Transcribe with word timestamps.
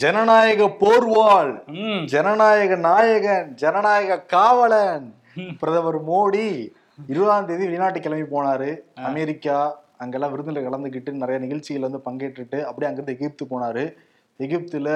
ஜனநாயக 0.00 0.66
போர்வாள் 0.80 1.52
ஜனநாயக 2.04 2.76
நாயகன் 2.76 3.54
ஜனநாயக 3.54 4.20
காவலன். 4.34 5.14
பிரதமர் 5.60 5.98
மோடி 6.08 6.46
இருபதாம் 7.06 7.46
தேதி 7.46 7.64
வெளிநாட்டு 7.64 8.00
கிளம்பி 8.00 8.26
போனாரு. 8.36 8.70
அமெரிக்கா 8.94 9.80
அங்கெல்லாம் 9.96 10.32
விருதுல 10.32 10.62
கலந்துக்கிட்டு 10.66 11.12
நிறைய 11.12 11.38
நிகழ்ச்சிகள் 11.44 11.86
வந்து 11.88 12.00
பங்கேற்றுட்டு 12.06 12.58
அப்படியே 12.62 12.88
அங்கிருந்து 12.90 13.16
எகிப்து 13.16 13.46
போனாரு. 13.52 13.84
எகிப்துல 14.38 14.88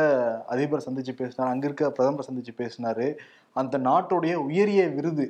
அதிபர் 0.47 0.87
சந்திச்சு 0.91 1.15
பேசினார். 1.17 1.53
அங்க 1.53 1.67
இருக்க 1.67 1.91
பிரதமர் 1.91 2.29
சந்திச்சு 2.31 2.55
பேசினாரு. 2.63 3.09
அந்த 3.57 3.79
நாட்டுடைய 3.79 4.35
உயரிய 4.35 4.83
விருது 4.89 5.27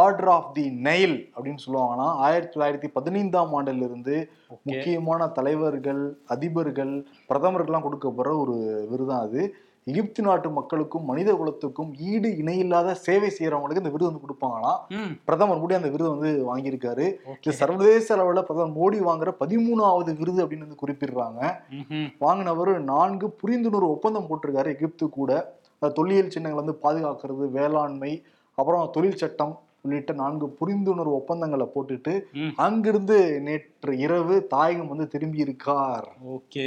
ஆர்டர் 0.00 0.28
ஆஃப் 0.28 0.54
தி 0.54 0.70
நைல் 0.70 1.16
அப்படின்னு 1.36 1.62
சொல்லுவாங்கன்னா 1.66 2.08
ஆயிரத்தி 2.26 2.60
தொள்ளாயிரத்தி 2.60 2.88
பதினைந்தாம் 2.92 3.52
ஆண்டுல 3.54 3.84
இருந்து 3.84 4.16
முக்கியமான 4.64 5.28
தலைவர்கள் 5.28 6.02
அதிபர்கள் 6.28 6.92
பிரதமர்கள்லாம் 7.28 7.86
கொடுக்கப்படுற 7.86 8.34
ஒரு 8.38 8.56
விருதான் 8.92 9.20
அது. 9.20 9.42
எகிப்து 9.86 10.22
நாட்டு 10.22 10.50
மக்களுக்கும் 10.50 11.04
மனித 11.04 11.34
குலத்துக்கும் 11.34 11.92
ஈடு 11.98 12.36
இணையில்லாத 12.36 12.94
சேவை 12.94 13.28
செய்யறவங்களுக்கு 13.38 13.80
இந்த 13.80 13.90
விருது 13.90 14.08
வந்து 14.08 14.24
கொடுப்பாங்களாம். 14.24 14.80
ம். 14.88 15.12
பிரதமர் 15.24 15.60
மோடி 15.60 15.74
அந்த 15.74 15.88
விருது 15.88 16.10
வந்து 16.10 16.30
வாங்கியிருக்காரு. 16.48 17.06
இது 17.40 17.52
சர்வதேச 17.52 18.16
அளவுல 18.16 18.42
பிரதமர் 18.42 18.76
மோடி 18.76 18.98
வாங்குற 19.00 19.32
பதிமூணாவது 19.40 20.16
விருது 20.16 20.46
அப்படின்னு 20.46 20.66
வந்து 20.66 20.82
குறிப்பிடுறாங்க. 20.86 21.40
வாங்கினவர் 22.18 22.80
நான்கு 22.82 23.36
புரிந்துணர்வு 23.42 23.94
ஒப்பந்தம் 23.94 24.28
போட்டிருக்காரு 24.28 24.74
எகிப்து 24.74 25.08
கூட. 25.10 25.32
தொல்லியல் 25.82 26.30
சின்னங்களை 26.30 26.60
வந்து 26.60 26.76
பாதுகாக்கிறது 26.82 27.46
வேளாண்மை 27.52 28.12
அப்புறம் 28.58 28.92
தொழில் 28.92 29.16
சட்டம் 29.16 29.54
உள்ளிட்ட 29.84 30.12
நான்கு 30.14 30.46
புரிந்துணர்வு 30.58 31.12
ஒப்பந்தங்களை 31.16 31.66
போட்டுட்டு. 31.68 32.12
அங்கிருந்து 32.58 33.16
நேற்று 33.40 33.92
இரவு 33.98 34.36
தாயகம் 34.48 34.88
வந்து 34.88 35.06
திரும்பி 35.08 35.38
இருக்கார் 35.38 36.08
ஓகே. 36.30 36.66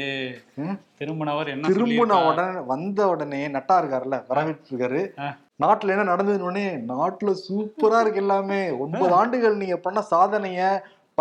திரும்பினவர் 1.00 1.50
என்ன 1.50 1.68
திரும்பின? 1.70 2.20
உடனே 2.30 2.62
வந்த 2.68 3.10
உடனே 3.10 3.42
நட்டா 3.50 3.78
இருக்காருல்ல 3.80 4.20
வரவேற்று 4.28 4.70
இருக்காரு 4.72 5.02
ஆ. 5.20 5.28
நாட்டுல 5.60 5.94
என்ன 5.94 6.08
நடந்ததுன்னு 6.10 6.48
உடனே 6.48 6.66
நாட்டுல 6.90 7.32
சூப்பரா 7.42 8.00
இருக்கு 8.00 8.20
எல்லாமே 8.20 8.62
ஒன்பது 8.80 9.14
ஆண்டுகள் 9.14 9.60
நீங்க 9.60 9.78
பண்ண 9.80 10.02
சாதனைய 10.10 10.62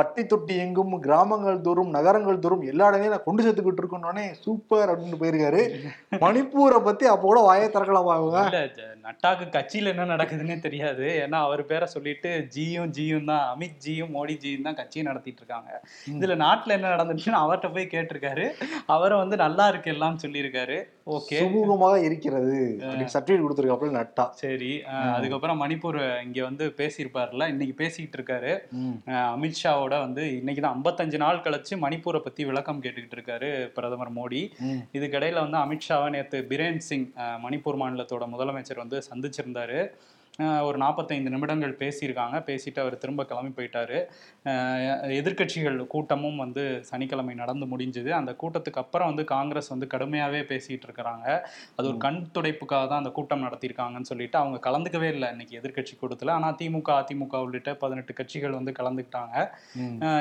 பட்டி 0.01 0.27
தொட்டி 0.27 0.55
எங்கும் 0.57 1.01
கிராமங்கள் 1.01 1.61
தோறும் 1.61 1.91
நகரங்கள் 1.91 2.39
தோறும் 2.39 2.63
எல்லா 2.63 2.87
இடங்களையும் 2.89 3.17
நான் 3.17 3.25
கொண்டு 3.25 3.45
சேர்த்துக்கிட்டு 3.45 3.83
இருக்கோன்னே 3.83 4.27
சூப்பர் 4.45 4.91
அப்படின்னு 4.93 5.21
போயிருக்காரு. 5.23 5.63
மணிப்பூரை 6.25 6.79
பத்தி 6.83 7.07
அப்போ 7.07 7.27
கூட 7.27 7.41
வாயை 7.41 7.69
திறக்கலாம் 7.69 8.11
அவங்க? 8.17 8.39
நட்டாக்கு 9.05 9.45
கட்சியில 9.57 9.93
என்ன 9.95 10.05
நடக்குதுன்னே 10.05 10.59
தெரியாது. 10.61 11.05
ஏன்னா 11.25 11.39
அவர் 11.41 11.67
பேரை 11.67 11.87
சொல்லிட்டு 11.87 12.31
ஜியும் 12.57 12.93
ஜியும் 12.99 13.25
தான் 13.25 13.45
அமித் 13.53 13.79
ஜியும் 13.87 14.13
மோடி 14.17 14.37
ஜியும் 14.45 14.63
தான் 14.63 14.75
கட்சியை 14.75 15.07
நடத்திட்டு 15.07 15.43
இருக்காங்க. 15.43 15.71
இதுல 16.13 16.37
நாட்டுல 16.45 16.77
என்ன 16.79 16.93
நடந்துச்சுன்னு 16.95 17.43
அவர்கிட்ட 17.43 17.73
போய் 17.73 17.93
கேட்டிருக்காரு. 17.95 18.47
அவரை 18.87 19.19
வந்து 19.19 19.37
நல்லா 19.37 19.69
இருக்கு 19.69 19.91
எல்லாம் 19.91 20.19
சொல்லியிருக்காரு. 20.23 20.79
ஓகே. 21.17 21.37
சுமூகமாக 21.41 21.97
இருக்கிறது. 22.07 22.57
சர்டிபிகேட் 23.15 23.45
கொடுத்துருக்காப்புல 23.45 23.91
நட்டா. 23.99 24.25
சரி 24.43 24.71
அதுக்கப்புறம் 25.17 25.61
மணிப்பூர் 25.63 25.99
இங்க 26.27 26.41
வந்து 26.49 26.67
பேசியிருப்பாருல 26.81 27.49
இன்னைக்கு 27.53 27.75
பேசிக்கிட்டு 27.83 28.19
இருக்காரு. 28.21 28.53
அமித்ஷாவோட 29.35 29.95
வந்து 30.07 30.25
இன்னைக்கு 30.41 30.65
தான் 30.67 30.77
ஐம்பத்தஞ்சு 30.79 31.21
நாள் 31.25 31.43
கழிச்சு 31.47 31.77
மணிப்பூரை 31.87 32.23
பத்தி 32.27 32.45
விளக்கம் 32.51 32.83
கேட்டுக்கிட்டு 32.85 33.19
இருக்காரு 33.19 33.51
பிரதமர் 33.79 34.15
மோடி. 34.21 34.43
இதுக்கிடையில 34.99 35.45
வந்து 35.47 35.61
அமித்ஷாவை 35.65 36.09
நேற்று 36.17 36.41
பிரேன் 36.53 36.81
சிங் 36.91 37.09
மணிப்பூர் 37.47 37.83
மாநிலத்தோட 37.85 38.27
முதலமைச்சர் 38.37 38.83
வந்து 38.85 39.01
சந்திச்சிருந்தாரு. 39.11 39.81
ஒரு 40.65 40.79
நாற்பத்தைந்து 40.79 41.31
நிமிடங்கள் 41.31 41.73
பேசியிருக்காங்க. 41.79 42.37
பேசிட்டு 42.47 42.79
அவர் 42.79 42.99
திரும்ப 42.99 43.25
கிளம்பி 43.25 43.53
போயிட்டாரு. 43.57 43.99
அஹ், 44.47 44.79
எதிர்க்கட்சிகள் 45.19 45.79
கூட்டமும் 45.87 46.37
வந்து 46.37 46.63
சனிக்கிழமை 46.83 47.35
நடந்து 47.35 47.67
முடிஞ்சுது. 47.67 48.11
அந்த 48.11 48.33
கூட்டத்துக்கு 48.35 48.77
அப்புறம் 48.77 49.09
வந்து 49.09 49.25
காங்கிரஸ் 49.27 49.69
வந்து 49.69 49.87
கடுமையாவே 49.87 50.41
பேசிட்டு 50.49 50.87
இருக்கிறாங்க. 50.87 51.27
அது 51.77 51.89
ஒரு 51.89 51.99
கண் 51.99 52.21
துடைப்புக்காக 52.35 52.85
தான் 52.87 53.03
அந்த 53.03 53.11
கூட்டம் 53.11 53.45
நடத்தியிருக்காங்கன்னு 53.45 54.11
சொல்லிட்டு 54.11 54.39
அவங்க 54.39 54.61
கலந்துக்கவே 54.67 55.11
இல்லை 55.13 55.31
இன்னைக்கு 55.31 55.59
எதிர்க்கட்சி 55.61 55.97
கூட்டத்தில். 55.97 56.31
ஆனால் 56.31 56.57
திமுக 56.61 56.91
அதிமுக 57.01 57.43
உள்ளிட்ட 57.43 57.75
பதினெட்டு 57.77 58.15
கட்சிகள் 58.15 58.57
வந்து 58.59 58.75
கலந்துக்கிட்டாங்க. 58.79 59.37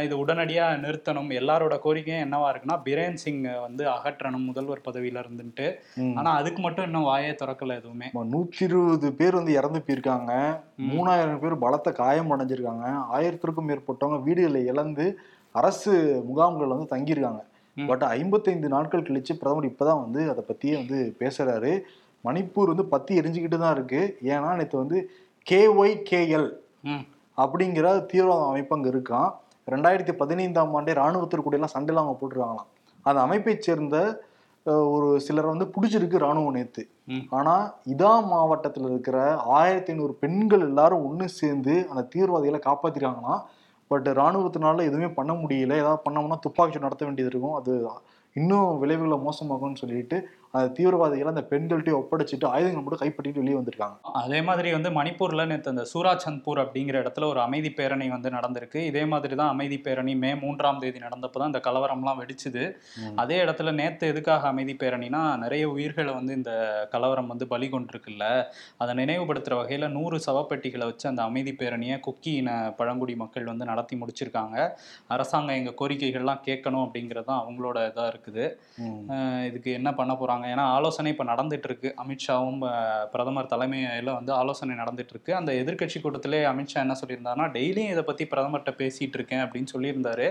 இது 0.04 0.14
உடனடியாக 0.20 0.82
நிறுத்தணும். 0.84 1.32
எல்லாரோட 1.40 1.78
கோரிக்கையும் 1.84 2.26
என்னவா 2.26 2.50
இருக்குன்னா 2.52 2.80
பிரேன் 2.86 3.20
சிங் 3.20 3.42
வந்து 3.62 3.86
அகற்றணும் 3.90 4.48
முதல்வர் 4.48 4.86
பதவியில 4.86 5.24
இருந்துட்டு 5.24 5.66
ம். 6.02 6.14
ஆனா 6.16 6.30
அதுக்கு 6.36 6.62
மட்டும் 6.62 6.86
இன்னும் 6.86 7.10
வாயே 7.10 7.34
திறக்கல 7.40 7.80
எதுவுமே. 7.80 8.10
நூற்றி 8.32 8.64
இருபது 8.66 9.10
பேர் 9.16 9.36
வந்து 9.36 9.54
இறந்து 9.54 9.80
போயிருக்காங்க. 9.80 10.08
மூணாயிரம் 10.92 11.42
பேர் 11.44 11.64
பலத்த 11.66 11.92
காயம் 12.00 12.32
அடைஞ்சிருக்காங்க. 12.36 12.86
ஆயிரத்திற்கும் 13.18 13.70
மேற்பட்டவங்க 13.70 14.20
வீடுகளை 14.28 14.62
இழந்து 14.72 15.06
அரசு 15.60 15.94
முகாம்கள் 16.30 16.74
வந்து 16.74 16.88
தங்கியிருக்காங்க. 16.94 17.42
பட் 17.78 18.04
ஐம்பத்தைந்து 18.18 18.68
நாட்கள் 18.74 19.06
கழிச்சு 19.08 19.34
பிரதமர் 19.42 19.70
இப்பதான் 19.72 20.02
வந்து 20.06 20.22
அதை 20.32 20.42
பத்தியே 20.50 20.74
வந்து 20.82 20.98
பேசுறாரு. 21.22 21.74
மணிப்பூர் 22.28 22.72
வந்து 22.72 22.86
பத்தி 22.94 23.12
எரிஞ்சுக்கிட்டு 23.20 23.58
தான் 23.60 23.76
இருக்கு. 23.78 24.02
ஏன்னா 24.32 24.50
நேற்று 24.60 24.84
வந்து 24.84 24.98
கேஒய் 25.48 25.96
கேஎல் 26.10 26.50
அப்படிங்கிற 27.38 27.88
தீவிரவாத 28.12 28.48
அமைப்பு 28.52 28.76
அங்க 28.78 28.90
இருக்கான் 28.94 29.30
ரெண்டாயிரத்தி 29.74 30.14
பதினைந்தாம் 30.22 30.74
ஆண்டே 30.78 30.94
ராணுவத்திற்கு 31.00 31.46
கூட 31.48 31.58
எல்லாம் 31.58 31.76
சண்டைலாம் 31.76 32.04
அவங்க 32.04 32.18
போட்டுருக்காங்களாம். 32.20 32.70
அந்த 33.06 33.20
அமைப்பை 33.26 33.54
சேர்ந்த 33.68 33.98
ஒரு 34.66 35.20
சிலர் 35.20 35.46
வந்து 35.46 35.66
பிடிச்சிருக்கு 35.66 36.24
ராணுவம் 36.24 36.52
நேத்து. 36.52 36.84
ஆனா 37.30 37.54
இதா 37.86 38.12
மாவட்டத்துல 38.32 38.90
இருக்கிற 38.90 39.36
ஆயிரத்தி 39.36 39.92
ஐநூறு 39.94 40.14
பெண்கள் 40.14 40.60
எல்லாரும் 40.60 41.06
ஒண்ணு 41.08 41.26
சேர்ந்து 41.26 41.88
அந்த 41.90 42.08
தீவிரவாதிகளை 42.16 42.60
காப்பாத்திருக்காங்கன்னா 42.66 43.38
பட் 43.88 44.08
ராணுவத்தினால 44.08 44.82
எதுவுமே 44.82 45.08
பண்ண 45.10 45.34
முடியல. 45.34 45.78
ஏதாவது 45.84 46.02
பண்ணோம்னா 46.06 46.38
துப்பாக்கி 46.40 46.80
நடத்த 46.80 47.06
வேண்டியது 47.06 47.32
இருக்கும். 47.34 47.54
அது 47.54 47.90
இன்னும் 48.34 48.80
விளைவுகளை 48.80 49.18
மோசமாகும்னு 49.18 49.76
சொல்லிட்டு 49.76 50.18
அந்த 50.54 50.68
தீவிரவாதிகளை 50.78 51.30
அந்த 51.34 51.44
பெண்கள்கிட்ட 51.50 51.92
ஒப்படைச்சிட்டு 52.02 52.46
ஆயுதங்கள் 52.52 52.84
மட்டும் 52.84 53.02
கைப்பற்றிட்டு 53.02 53.42
வெளியே 53.42 53.56
வந்திருக்காங்க. 53.58 53.98
அதே 54.22 54.40
மாதிரி 54.48 54.70
வந்து 54.76 54.90
மணிப்பூர்ல 54.98 55.44
நேற்று 55.50 55.72
அந்த 55.74 55.84
சூராச்சந்த்பூர் 55.92 56.62
அப்படிங்கிற 56.64 56.96
இடத்துல 57.04 57.28
ஒரு 57.34 57.40
அமைதி 57.46 57.70
பேரணி 57.80 58.08
வந்து 58.14 58.30
நடந்திருக்கு. 58.38 58.80
இதே 58.92 59.04
மாதிரி 59.12 59.34
தான் 59.42 59.52
அமைதி 59.56 59.78
பேரணி 59.88 60.14
மே 60.24 60.32
மூன்றாம் 60.44 60.80
தேதி 60.84 61.00
நடந்தப்போ 61.06 61.40
தான் 61.42 61.52
இந்த 61.52 61.62
கலவரம்லாம் 61.68 62.20
வெடிச்சுது. 62.22 62.64
அதே 63.24 63.38
இடத்துல 63.44 63.74
நேற்று 63.82 64.10
எதுக்காக 64.14 64.48
அமைதி 64.54 64.76
பேரணினா 64.84 65.22
நிறைய 65.44 65.66
உயிர்களை 65.76 66.14
வந்து 66.20 66.34
இந்த 66.40 66.54
கலவரம் 66.96 67.30
வந்து 67.34 67.48
பலி 67.54 67.70
கொண்டிருக்குல்ல. 67.76 68.24
அதை 68.82 68.96
நினைவுபடுத்துற 69.02 69.56
வகையில 69.62 69.92
நூறு 69.98 70.20
சவப்பெட்டிகளை 70.28 70.88
வச்சு 70.92 71.08
அந்த 71.12 71.24
அமைதி 71.30 71.54
பேரணியை 71.62 72.00
குக்கி 72.08 72.34
இன 72.42 72.50
பழங்குடி 72.82 73.18
மக்கள் 73.24 73.52
வந்து 73.52 73.70
நடத்தி 73.74 73.96
முடிச்சிருக்காங்க. 74.02 74.58
அரசாங்கம் 75.18 75.58
எங்க 75.60 75.74
கோரிக்கைகள்லாம் 75.84 76.44
கேட்கணும் 76.50 76.86
அப்படிங்கிறது 76.88 77.30
தான் 77.32 77.42
அவங்களோட 77.44 77.78
இதா 77.92 78.08
இருக்குது. 78.14 78.46
இதுக்கு 79.52 79.70
என்ன 79.80 79.90
பண்ண 80.02 80.12
போறாங்க 80.40 80.54
ஏன்னா 80.54 80.66
ஆலோசனை 80.76 81.12
இப்ப 81.12 81.24
நடந்துட்டு 81.24 81.68
இருக்கு 81.70 81.90
அமித்ஷாவும் 82.04 82.60
பிரதமர் 83.12 83.52
தலைமையில 83.54 84.14
வந்து 84.14 84.32
ஆலோசனை 84.34 84.74
நடந்துட்டு 84.82 85.14
இருக்கு 85.16 85.32
அந்த 85.36 85.52
எதிர்க்கட்சி 85.62 86.00
கூட்டத்திலே 86.02 86.42
அமித்ஷா 86.52 86.80
என்ன 86.86 86.96
சொல்லியிருந்தாருன்னா 87.02 87.48
டெய்லியும் 87.58 87.92
இதை 87.94 88.04
பத்தி 88.10 88.24
பிரதமர்கிட்ட 88.34 88.74
பேசிட்டு 88.82 89.18
இருக்கேன் 89.20 89.44
அப்படின்னு 89.46 89.72
சொல்லியிருந்தாரு. 89.74 90.28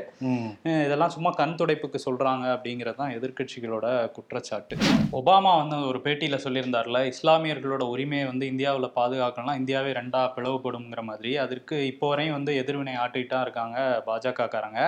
இதெல்லாம் 0.85 1.15
சும்மா 1.17 1.31
கண் 1.41 1.57
துடைப்புக்கு 1.61 1.99
சொல்றாங்க 2.07 2.45
அப்படிங்கிறது 2.55 2.99
தான் 3.03 3.15
எதிர்க்கட்சிகளோட 3.19 3.87
குற்றச்சாட்டு. 4.17 4.75
ஒபாமா 5.19 5.53
வந்து 5.61 5.77
ஒரு 5.91 5.99
பேட்டியில 6.05 6.37
சொல்லியிருந்தார்ல 6.45 6.99
இஸ்லாமியர்களோட 7.13 7.85
உரிமையை 7.95 8.27
வந்து 8.31 8.45
இந்தியாவில் 8.53 8.95
பாதுகாக்கணும்னா 8.99 9.57
இந்தியாவே 9.63 9.93
ரெண்டா 10.01 10.23
பிளவுபடுங்கிற 10.37 11.03
மாதிரி. 11.11 11.33
அதற்கு 11.45 11.77
இப்போ 11.93 12.07
வரையும் 12.13 12.37
வந்து 12.39 12.53
எதிர்வினை 12.63 12.95
ஆட்டிட்டா 13.05 13.41
இருக்காங்க 13.47 13.79
பாஜக 14.09 14.49
காரங்க 14.55 14.81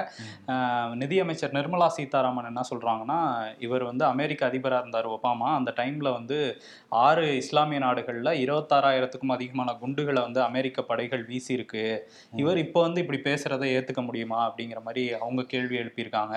அஹ் 0.52 0.94
நிதியமைச்சர் 1.02 1.56
நிர்மலா 1.58 1.88
சீதாராமன் 1.96 2.48
என்ன 2.50 2.62
சொல்றாங்கன்னா 2.70 3.18
இவர் 3.66 3.84
வந்து 3.90 4.04
அமெரிக்க 4.12 4.48
அதிபராக 4.50 4.82
இருந்தார் 4.82 5.08
ஒபாமா 5.10 5.48
அந்த 5.54 5.72
டைம்ல 5.76 6.12
வந்து 6.12 6.38
ஆறு 6.88 7.36
இஸ்லாமிய 7.36 7.80
நாடுகள்ல 7.80 8.30
இருபத்தாறாயிரத்துக்கும் 8.44 9.32
அதிகமான 9.32 9.72
குண்டுகளை 9.74 10.22
வந்து 10.22 10.42
அமெரிக்க 10.42 10.82
படைகள் 10.82 11.26
வீசியிருக்கு. 11.26 11.84
இவர் 12.36 12.58
இப்போ 12.58 12.80
வந்து 12.80 13.00
இப்படி 13.00 13.20
பேசுறதை 13.20 13.68
ஏத்துக்க 13.76 14.04
முடியுமா? 14.04 14.40
அப்படிங்கிற 14.50 14.82
மாதிரி 14.82 15.12
அவங்க 15.12 15.42
கேள்வி 15.42 15.78
எழுப்பியிருக்காங்க. 15.78 16.36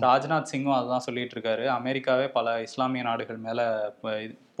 ராஜ்நாத் 0.00 0.50
சிங்கும் 0.52 0.76
அதுதான் 0.76 0.98
சொல்லிட்டு 0.98 1.40
இருக்காரு. 1.40 1.66
அமெரிக்காவே 1.78 2.28
பல 2.28 2.60
இஸ்லாமிய 2.60 3.02
நாடுகள் 3.02 3.36
மேல 3.36 3.60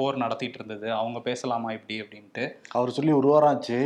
போர் 0.00 0.22
நடத்திட்டு 0.24 0.58
இருந்தது 0.60 0.88
அவங்க 1.00 1.18
பேசலாமா 1.28 1.70
இப்படி 1.78 2.00
அப்படின்ட்டு. 2.02 2.46
அவர் 2.78 2.96
சொல்லி 2.98 3.14
ஒரு 3.20 3.28
வாரம் 3.34 3.52
ஆச்சு. 3.52 3.78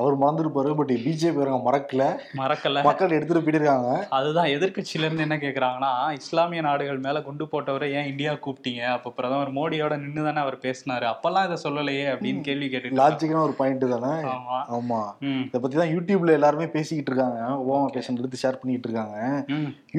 அவர் 0.00 0.14
மறந்துருப்பாரு 0.22 0.72
பட் 0.78 0.92
பிஜேபி 1.04 1.44
மறக்கல. 1.66 2.04
மறக்கல. 2.40 2.82
மக்கள் 2.86 3.14
எடுத்துட்டு 3.18 3.44
போயிட்டு 3.46 4.08
அதுதான் 4.18 4.50
எதிர்க்கட்சியில 4.54 5.06
இருந்து 5.06 5.24
என்ன 5.26 5.36
கேக்குறாங்கன்னா 5.36 5.90
இஸ்லாமிய 6.18 6.60
நாடுகள் 6.66 6.98
மேல 7.06 7.22
குண்டு 7.26 7.44
போட்டவரை 7.52 7.88
ஏன் 7.98 8.10
இந்தியா 8.10 8.32
கூப்பிட்டீங்க? 8.44 8.82
அப்ப 8.96 9.12
பிரதமர் 9.18 9.52
மோடியோட 9.58 9.94
நின்னு 10.02 10.24
தானே 10.26 10.40
அவர் 10.44 10.58
பேசினாரு. 10.64 11.06
அப்பெல்லாம் 11.12 11.46
இதை 11.46 11.58
சொல்லலையே 11.62 12.04
அப்படின்னு 12.12 12.40
கேள்வி 12.48 12.68
கேட்டு 12.68 13.00
லாஜிக்கான 13.00 13.42
ஒரு 13.46 13.54
பாயிண்ட் 13.60 13.86
தானே? 13.94 14.12
ஆமா. 14.78 15.00
இதை 15.46 15.60
பத்தி 15.64 15.76
தான் 15.76 15.92
யூடியூப்ல 15.94 16.36
எல்லாருமே 16.38 16.66
பேசிக்கிட்டு 16.76 17.12
இருக்காங்க. 17.12 17.40
ஓபாமா 17.62 17.86
பேஷன் 17.96 18.20
எடுத்து 18.22 18.42
ஷேர் 18.42 18.60
பண்ணிட்டு 18.62 18.88
இருக்காங்க. 18.88 19.18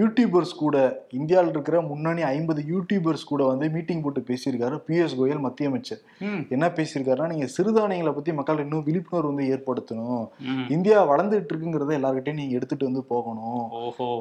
யூடியூபர்ஸ் 0.02 0.56
கூட 0.64 0.78
இந்தியாவில் 1.20 1.54
இருக்கிற 1.56 1.82
முன்னணி 1.92 2.22
ஐம்பது 2.34 2.62
யூடியூபர்ஸ் 2.74 3.30
கூட 3.32 3.44
வந்து 3.52 3.70
மீட்டிங் 3.76 4.04
போட்டு 4.06 4.24
பேசியிருக்காரு. 4.30 4.76
பிஎஸ் 4.88 5.18
கோயல் 5.20 5.46
மத்திய 5.48 5.70
அமைச்சர். 5.70 6.02
என்ன 6.50 6.68
பேசியிருக்காருன்னா 6.76 7.32
நீங்க 7.34 7.48
சிறுதானியங்களை 7.58 8.14
பத்தி 8.14 8.34
மக்கள் 8.34 8.60
இன்னும் 8.60 8.84
விழிப்புணர்வு 8.84 9.34
வந்து 9.34 9.50
ஏற்படுத்தணும். 9.56 10.28
இந்தியா 10.72 10.98
வளர்ந்துட்டு 11.10 11.52
இருக்குங்கிறத 11.54 11.96
எல்லார்கிட்டையும் 12.00 12.42
நீங்க 12.42 12.56
எடுத்துட்டு 12.60 12.86
வந்து 12.86 13.04
போகணும். 13.14 13.64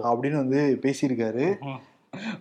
அப்படின்னு 0.08 0.40
வந்து 0.44 0.78
பேசியிருக்காரு. 0.82 1.46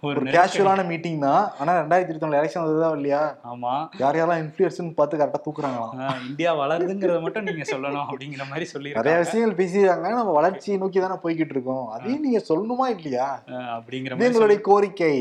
ஒரு 0.07 0.19
கேஷுவலான 0.35 0.81
மீட்டிங் 0.89 1.19
தான். 1.19 1.43
ஆனா 1.59 1.71
ரெண்டாயிரத்தி 1.79 2.11
இருபத்தி 2.13 2.37
எலெக்ஷன் 2.39 2.63
வந்ததா 2.65 2.89
இல்லையா? 2.95 3.21
ஆமா. 3.51 3.73
யார் 3.97 4.15
யாரெல்லாம் 4.15 4.41
இன்ஃபுளுசன் 4.43 4.89
பார்த்து 4.93 5.17
கரெக்டா 5.17 5.39
தூக்குறாங்களாம். 5.47 5.93
ஆஹ் 6.03 6.19
இந்தியா 6.27 6.51
வளருதுங்கிறத 6.59 7.21
மட்டும் 7.21 7.43
நீங்க 7.43 7.65
சொல்லணும் 7.71 8.05
அப்படிங்கிற 8.09 8.43
மாதிரி 8.51 8.65
நிறைய 8.65 8.69
சொல்லியிருக்காங்க 8.73 9.17
விஷயங்கள் 9.23 9.59
பேசியிருக்காங்க. 9.61 10.09
நம்ம 10.19 10.31
வளர்ச்சியை 10.31 10.77
நோக்கி 10.79 10.99
தானே 10.99 11.17
போய்கிட்டு 11.23 11.55
இருக்கோம் 11.55 11.87
அதையும் 11.87 12.21
நீங்க 12.21 12.41
சொல்லணுமா 12.49 12.87
இல்லையா? 12.95 13.27
அப்படிங்கிற 13.75 14.13
மாதிரி 14.13 14.27
எங்களுடைய 14.27 14.61
கோரிக்கை. 14.61 15.17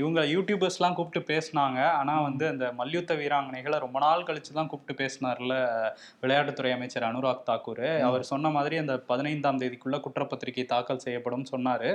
இவங்க 0.00 0.20
யூடியூபர்ஸ்லாம் 0.34 0.96
கூப்பிட்டு 0.98 1.32
பேசுனாங்க. 1.32 1.80
ஆனா 2.00 2.20
வந்து 2.20 2.46
அந்த 2.48 2.72
மல்யுத்த 2.72 3.14
வீராங்கனைகளை 3.14 3.78
ரொம்ப 3.78 3.98
நாள் 3.98 4.26
கழிச்சு 4.28 4.52
தான் 4.52 4.70
கூப்பிட்டு 4.74 5.02
பேசினார்ல 5.02 5.54
விளையாட்டுத்துறை 6.22 6.72
அமைச்சர் 6.72 7.08
அனுராக் 7.10 7.46
தாக்கூர். 7.50 7.86
அவர் 8.10 8.28
சொன்ன 8.32 8.48
மாதிரி 8.58 8.76
அந்த 8.76 8.96
பதினைந்தாம் 9.12 9.58
தேதிக்குள்ள 9.58 9.98
குற்றப்பத்திரிகை 10.06 10.66
தாக்கல் 10.74 11.04
செய்யப்படும் 11.06 11.46
சொன்னாரு. 11.54 11.90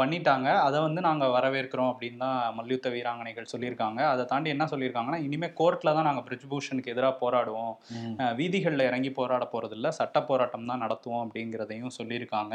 பண்ணிட்டாங்க. 0.00 0.48
அதை 0.66 0.78
வந்து 0.88 1.02
நாங்க 1.08 1.24
வரவேற்கிறோம் 1.36 1.90
அப்படின்னு 1.92 2.20
தான் 2.24 2.54
மல்யுத்த 2.58 2.88
வீராங்கனைகள் 2.96 3.50
சொல்லியிருக்காங்க. 3.52 4.00
அதை 4.12 4.24
தாண்டி 4.32 4.48
என்ன 4.54 4.66
சொல்லியிருக்காங்கன்னா 4.72 5.20
இனிமே 5.26 5.50
கோர்ட்ல 5.60 5.94
தான் 5.98 6.08
நாங்க 6.08 6.22
பிரிஜ்பூஷனுக்கு 6.28 6.92
எதிராக 6.94 7.14
போராடுவோம். 7.22 7.74
வீதிகள்ல 8.40 8.88
இறங்கி 8.90 9.12
போராட 9.18 9.46
போறதில்ல. 9.54 9.90
சட்ட 9.98 10.22
போராட்டம் 10.30 10.68
தான் 10.72 10.82
நடத்துவோம் 10.84 11.22
அப்படிங்கிறதையும் 11.24 11.96
சொல்லியிருக்காங்க. 11.98 12.54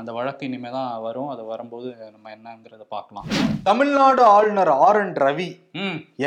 அந்த 0.00 0.10
வழக்கு 0.18 0.46
இனிமே 0.50 0.72
தான் 0.78 0.90
வரும். 1.06 1.30
அது 1.34 1.44
வரும்போது 1.52 1.88
நம்ம 2.14 2.30
என்னங்கிறத 2.36 2.86
பார்க்கலாம். 2.96 3.28
தமிழ்நாடு 3.70 4.24
ஆளுநர் 4.36 4.72
ஆர் 4.86 5.00
என் 5.02 5.16
ரவி 5.26 5.50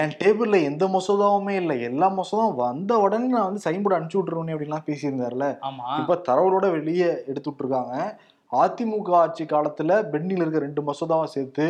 என் 0.02 0.16
டேபிள்ல 0.22 0.60
எந்த 0.70 0.86
மசோதாவுமே 0.94 1.56
இல்லை. 1.62 1.78
எல்லா 1.90 2.08
மசோதாவும் 2.20 2.62
வந்த 2.66 2.94
உடனே 3.06 3.28
நான் 3.34 3.50
வந்து 3.50 3.66
சைன் 3.66 3.82
போர்டு 3.82 3.98
அனுப்பிச்சு 3.98 4.20
விட்டுருவேன் 4.20 4.54
அப்படின்லாம் 4.56 4.88
பேசியிருந்தாருல 4.90 5.48
இப்ப 6.02 6.22
தரவுகளோட 6.30 6.68
வெளியே 6.78 7.10
எடுத்து 7.32 7.50
விட்டுருக்காங்க 7.50 7.96
அதிமுக 8.62 9.12
ஆட்சி 9.24 9.44
காலத்துல 9.46 10.02
பெண்ணில் 10.14 10.42
இருக்க 10.44 10.60
ரெண்டு 10.60 10.84
மசோதாவை 10.90 11.28
சேர்த்து 11.36 11.68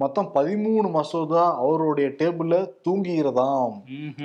மொத்தம் 0.00 0.26
பதிமூணு 0.34 0.88
மசோதா 0.90 1.42
அவருடைய 1.60 2.08
டேபிள்ல 2.18 2.56
தூங்குகிறதாம். 2.86 3.76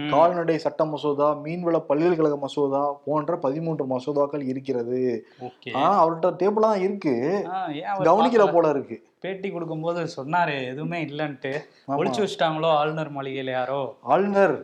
கால்நடை 0.10 0.58
சட்ட 0.58 0.86
மசோதா 0.86 1.28
மீன்வள 1.44 1.78
பல்கலைக்கழக 1.90 2.38
மசோதா 2.38 2.82
போன்ற 3.06 3.38
பதிமூன்று 3.38 3.86
மசோதாக்கள் 3.94 4.44
இருக்கிறது. 4.48 5.00
ஆனா 5.74 5.94
அவர்கிட்ட 6.02 6.32
டேபிள் 6.42 6.68
தான் 6.68 6.84
இருக்கு. 6.88 7.14
கவனிக்கிற? 8.10 8.46
போல 8.52 8.74
இருக்கு. 8.76 8.98
பேட்டி 9.20 9.50
கொடுக்கும்போது 9.52 10.04
சொன்னாரு 10.18 10.54
எதுவுமே 10.68 11.00
இல்லைன்ட்டு. 11.06 11.54
ஆமா. 11.88 11.98
ஒளிச்சு 12.00 12.22
வச்சுட்டாங்களோ 12.24 12.70
ஆளுநர் 12.82 13.16
மாளிகையில 13.16 13.52
யாரோ? 13.52 13.82
ஆளுநர். 14.14 14.56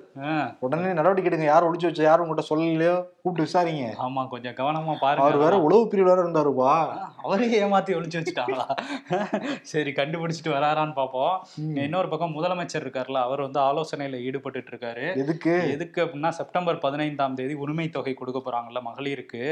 உடனே 0.60 0.94
நடவடிக்கை 1.00 1.32
எடுங்க. 1.32 1.52
யார் 1.54 1.68
ஒளிச்சு 1.70 1.90
வச்சா 1.90 2.02
யாரும் 2.02 2.26
உங்கள்கிட்ட 2.26 2.52
சொல்லலையோ? 2.54 2.96
கூப்பிட்டு 3.28 3.48
விசாரிங்க. 3.48 3.86
ஆமா 4.08 4.24
கொஞ்சம் 4.34 4.58
கவனமா 4.60 4.92
அவர் 4.92 5.04
பாருங்க 5.06 5.40
வேற 5.46 5.56
உளவு 5.68 5.84
பிரிவு 5.92 6.10
வேற 6.10 6.20
இருந்தாருப்பா. 6.24 6.74
அவரே 7.26 7.48
ஏமாத்தி 7.62 7.96
ஒளிச்சு 8.00 8.20
வச்சுட்டாங்களா? 8.20 8.66
சரி 9.72 9.92
கண்டுபிடிச்சிட்டு 10.00 10.52
வராரான்னு 10.56 10.96
பார்ப்போம். 11.00 11.36
இன்னொரு 11.86 12.08
பக்கம் 12.12 12.36
முதலமைச்சர் 12.38 12.84
இருக்கார்ல 12.86 13.22
அவர் 13.28 13.46
வந்து 13.46 13.60
ஆலோசனையில 13.68 14.22
ஈடுபட்டுட்டு 14.28 14.72
இருக்காரு. 14.74 15.06
எதுக்கு? 15.24 15.54
எதுக்கு 15.76 16.00
அப்படின்னா 16.06 16.32
செப்டம்பர் 16.40 16.84
பதினைந்தாம் 16.86 17.38
தேதி 17.40 17.56
உரிமை 17.64 17.88
தொகை 17.98 18.14
கொடுக்க 18.20 18.42
போறாங்கல்ல 18.46 18.82
மகளிருக்கு. 18.90 19.44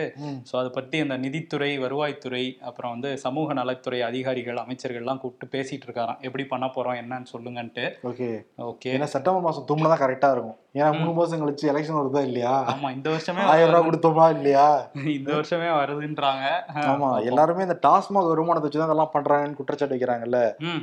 ஸோ 0.49 0.55
அதை 0.61 0.71
பற்றி 0.77 0.99
அந்த 1.05 1.17
நிதித்துறை 1.25 1.71
வருவாய்த்துறை 1.85 2.43
அப்புறம் 2.69 2.93
வந்து 2.95 3.11
சமூக 3.25 3.53
நலத்துறை 3.61 4.01
அதிகாரிகள் 4.09 4.61
அமைச்சர்கள்லாம் 4.65 5.21
கூப்பிட்டு 5.23 5.53
பேசிட்டு 5.55 5.87
இருக்காராம். 5.87 6.21
எப்படி 6.29 6.45
பண்ண 6.53 6.67
போறோம் 6.75 6.99
என்னன்னு 7.03 7.33
சொல்லுங்கன்ட்டு. 7.33 7.87
ஓகே. 8.11 8.29
ஓகே. 8.69 8.91
ஏன்னா 8.97 9.09
செப்டம்பர் 9.15 9.47
மாசம் 9.47 9.67
தும்னா 9.71 9.91
தான் 9.93 10.03
கரெக்டா 10.05 10.31
இருக்கும். 10.35 10.59
ஏன்னா 10.75 10.99
மூணு 10.99 11.11
மாசம் 11.11 11.41
கழிச்சு 11.41 11.69
எலெக்ஷன் 11.71 11.97
வருதா 11.97 12.21
இல்லையா? 12.21 12.53
ஆமா 12.71 12.91
இந்த 12.91 13.09
வருஷமே 13.09 13.43
ஆயிரம் 13.43 13.73
ரூபாய் 13.73 13.89
கொடுத்தோமா 13.89 14.35
இல்லையா? 14.35 14.91
இந்த 15.05 15.33
வருஷமே 15.33 15.69
வருதுன்றாங்க. 15.77 16.45
ஆமா 16.85 17.23
எல்லாருமே 17.23 17.61
இந்த 17.61 17.79
டாஸ்மாக் 17.87 18.27
வருமானத்தை 18.27 18.61
வச்சு 18.61 18.79
தான் 18.79 18.89
அதெல்லாம் 18.89 19.13
பண்றாங்கன்னு 19.13 19.53
குற்றச்சாட்டு 19.53 19.95
வைக்கிறாங்கல்ல. 19.95 20.39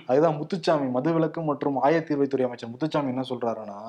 அதுதான் 0.06 0.36
முத்துச்சாமி 0.36 0.86
மதுவிலக்கு 0.94 1.42
மற்றும் 1.42 1.82
ஆயத்தீர்வைத்துறை 1.82 2.42
அமைச்சர். 2.42 2.70
முத்துச்சாமி 2.70 3.08
என்ன 3.08 3.24
சொல்றாருன்னா 3.28 3.80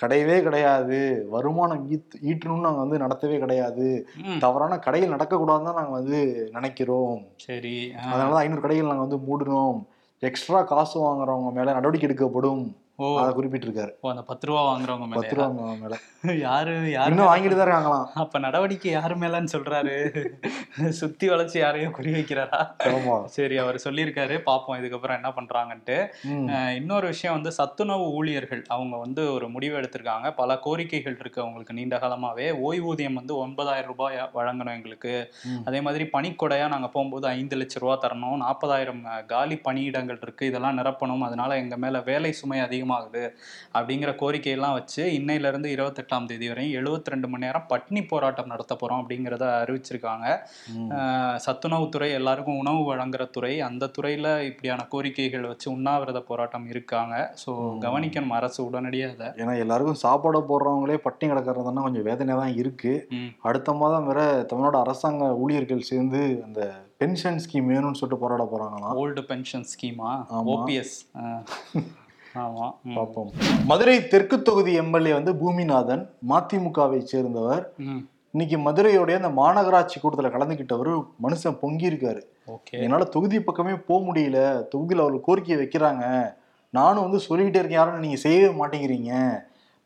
கிடையவே 0.00 0.42
கிடையாது. 0.42 1.26
வருமானம் 1.30 1.90
ஈத் 1.90 2.16
ஈட்டணும்னு 2.22 2.66
நாங்க 2.66 2.78
வந்து 2.78 2.98
நடத்தவே 2.98 3.38
கிடையாது. 3.38 4.08
தவறான 4.38 4.78
கடைகள் 4.78 5.14
நடக்கக்கூடாதுன்னு 5.16 5.68
தான் 5.68 5.80
நாங்க 5.80 5.90
வந்து 5.90 6.50
நினைக்கிறோம். 6.52 7.24
சரி 7.36 7.92
ஆ. 7.98 8.12
அதனாலதான் 8.12 8.44
ஐநூறு 8.44 8.60
கடைகள் 8.60 8.92
நாங்க 8.92 9.04
வந்து 9.06 9.20
மூடணும். 9.28 9.78
எக்ஸ்ட்ரா 10.18 10.62
காசு 10.62 10.96
வாங்குறவங்க 11.00 11.52
மேல 11.52 11.72
நடவடிக்கை 11.72 12.08
எடுக்கப்படும். 12.08 12.62
அதை 12.98 13.32
குறிப்பிட்டிருக்காரு. 13.34 13.90
ஓ, 14.00 14.10
அந்த 14.10 14.22
பத்து 14.22 14.46
ரூபா 14.46 14.62
வாங்குறவங்க 14.68 15.08
பத்து 15.10 15.34
ரூபா 15.34 15.48
மேல. 15.82 15.96
யாரு 16.46 16.72
யாரு 16.90 17.10
இன்னும் 17.10 17.26
வாங்கிட்டு 17.26 17.56
தான் 17.56 17.66
இருக்காங்களாம். 17.66 18.06
அப்ப 18.14 18.38
நடவடிக்கை 18.38 18.90
யாரு 18.90 19.16
மேலன்னு 19.16 19.52
சொல்றாரு? 19.52 19.94
சுத்தி 21.00 21.28
வளைச்சு 21.28 21.58
யாரையும் 21.58 21.92
குறி 21.92 22.12
வைக்கிறாரா? 22.12 22.60
சரி 23.36 23.56
அவர் 23.56 23.78
சொல்லியிருக்காரு. 23.84 24.38
பார்ப்போம் 24.40 24.78
இதுக்கப்புறம் 24.78 25.18
என்ன 25.18 25.30
பண்றாங்கன்ட்டு. 25.30 25.98
இன்னொரு 26.74 27.06
விஷயம் 27.06 27.36
வந்து 27.36 27.52
சத்துணவு 27.52 28.06
ஊழியர்கள் 28.12 28.64
அவங்க 28.68 28.96
வந்து 28.96 29.32
ஒரு 29.32 29.48
முடிவு 29.48 29.76
எடுத்திருக்காங்க. 29.80 30.34
பல 30.36 30.58
கோரிக்கைகள் 30.66 31.18
இருக்கு 31.20 31.40
அவங்களுக்கு 31.40 31.74
நீண்ட 31.74 31.96
காலமாவே. 31.96 32.48
ஓய்வூதியம் 32.66 33.18
வந்து 33.20 33.36
ஒன்பதாயிரம் 33.36 33.90
ரூபாய் 33.90 34.18
வழங்கணும் 34.34 34.74
எங்களுக்கு. 34.74 35.14
அதே 35.64 35.80
மாதிரி 35.80 36.04
பணிக்கொடையா 36.12 36.68
நாங்க 36.68 36.88
போகும்போது 36.88 37.26
ஐந்து 37.28 37.56
லட்சம் 37.56 37.82
ரூபா 37.82 37.98
தரணும். 38.00 38.36
நாற்பதாயிரம் 38.36 39.02
காலி 39.26 39.56
பணியிடங்கள் 39.68 40.20
இருக்கு. 40.22 40.46
இதெல்லாம் 40.46 40.78
நிரப்பணும். 40.78 41.26
அதனால 41.28 41.56
எங்க 41.56 41.76
மேல 41.76 42.00
வேலை 42.02 42.32
சுமை 42.32 42.60
அதிகமாகுது 42.88 43.22
அப்படிங்கிற 43.76 44.10
கோரிக்கையெல்லாம் 44.22 44.76
வச்சு 44.78 45.02
இன்னையில 45.18 45.50
இருந்து 45.52 45.68
இருபத்தெட்டாம் 45.76 46.28
தேதி 46.30 46.46
வரையும் 46.50 46.76
எழுபத்தி 46.80 47.12
ரெண்டு 47.14 47.28
மணி 47.32 47.44
நேரம் 47.46 47.66
பட்னி 47.72 48.00
போராட்டம் 48.12 48.50
நடத்த 48.52 48.74
போறோம் 48.80 49.00
அப்படிங்கிறத 49.02 49.44
அறிவிச்சிருக்காங்க. 49.62 50.26
சத்துணவுத்துறை 51.46 52.08
எல்லாருக்கும் 52.18 52.60
உணவு 52.62 52.80
வழங்குற 52.90 53.24
துறை 53.36 53.52
அந்த 53.68 53.90
துறையில 53.98 54.26
இப்படியான 54.50 54.86
கோரிக்கைகள் 54.94 55.48
வச்சு 55.50 55.68
உண்ணாவிரத 55.76 56.22
போராட்டம் 56.30 56.66
இருக்காங்க. 56.74 57.14
ஸோ 57.44 57.50
கவனிக்கணும் 57.86 58.36
அரசு 58.38 58.60
உடனடியாக 58.68 59.14
அதை. 59.16 59.28
ஏன்னா 59.42 59.54
எல்லாருக்கும் 59.64 60.02
சாப்பாடு 60.06 60.42
போடுறவங்களே 60.50 60.98
பட்டினி 61.06 61.32
கிடக்கிறதுனா 61.32 61.86
கொஞ்சம் 61.88 62.08
வேதனையா 62.10 62.38
தான் 62.42 62.56
இருக்கு. 62.62 62.94
ம். 63.18 63.30
அடுத்த 63.48 63.72
மாதம் 63.82 64.08
வேற 64.10 64.20
தமிழ்நாடு 64.50 64.78
அரசாங்க 64.84 65.24
ஊழியர்கள் 65.44 65.88
சேர்ந்து 65.92 66.20
அந்த 66.46 66.60
பென்ஷன் 67.02 67.42
ஸ்கீம் 67.44 67.70
வேணும்னு 67.72 67.98
சொல்லிட்டு 68.00 68.22
போராட 68.24 68.44
போறாங்களாம். 68.52 68.96
ஓல்டு 69.02 69.22
பென்ஷன் 69.32 69.68
ஸ்கீமா. 69.72 70.12
ஓபிஎஸ். 70.54 70.96
பார்ப்போம் 72.94 73.30
மதுரை 73.66 74.06
தெற்கு 74.06 74.42
தொகுதி 74.42 74.72
எம்எல்ஏ 74.74 75.12
வந்து 75.12 75.32
பூமிநாதன் 75.32 76.08
மதிமுகவை 76.28 76.98
சேர்ந்தவர். 76.98 77.64
இன்னைக்கு 78.32 78.56
மதுரையோடைய 78.58 79.14
அந்த 79.14 79.28
மாநகராட்சி 79.40 80.00
கூட்டத்தில் 80.00 80.34
கலந்துக்கிட்டவர் 80.34 80.90
மனுஷன் 81.22 81.58
பொங்கி 81.60 81.90
இருக்காரு 81.90 82.22
ஓகே. 82.46 82.76
என்னால 82.78 83.04
தொகுதி 83.04 83.40
பக்கமே 83.40 83.74
போக 83.86 84.12
முடியல. 84.12 84.38
தொகுதியில் 84.68 85.02
அவர் 85.02 85.20
கோரிக்கையை 85.20 85.58
வைக்கிறாங்க. 85.62 86.04
நானும் 86.74 87.02
வந்து 87.02 87.18
சொல்லிக்கிட்டே 87.18 87.58
இருக்கேன் 87.58 87.78
யாரும் 87.78 87.98
நீங்க 87.98 88.16
செய்யவே 88.16 88.64
மாட்டேங்கிறீங்க. 88.64 89.12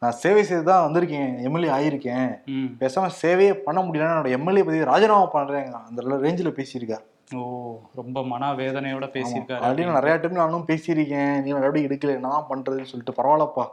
நான் 0.03 0.13
சேவை 0.13 0.43
செய்து 0.43 0.65
தான் 0.65 0.85
வந்திருக்கேன் 0.87 1.43
எம்எல்ஏ 1.43 1.71
ஆயிருக்கேன். 1.71 2.31
ம். 2.47 2.71
பேசாம 2.81 3.11
சேவையே 3.23 3.55
பண்ண 3.55 3.81
முடியலன்னு 3.83 4.15
என்னோட 4.15 4.31
எம்எல்ஏ 4.31 4.63
பதவி 4.63 4.85
ராஜினாமா 4.85 5.27
பண்றேன் 5.27 5.73
அந்த 5.73 6.03
ரேஞ்சில் 6.03 6.57
பேசியிருக்காரு. 6.57 7.05
ஓ 7.41 7.45
ரொம்ப 7.95 8.25
மன 8.25 8.53
வேதனையோட 8.55 9.07
பேசியிருக்காரு. 9.17 9.85
நான் 9.85 9.99
நிறைய 10.01 10.17
டைம் 10.17 10.43
நானும் 10.43 10.67
பேசியிருக்கேன். 10.67 11.43
நீ 11.43 11.53
நடவடிக்கை 11.53 11.89
எடுக்கல 11.89 12.19
நான் 12.29 12.51
பண்றதுன்னு 12.51 12.91
சொல்லிட்டு 12.91 13.19
பரவாயில்லப்பா. 13.19 13.67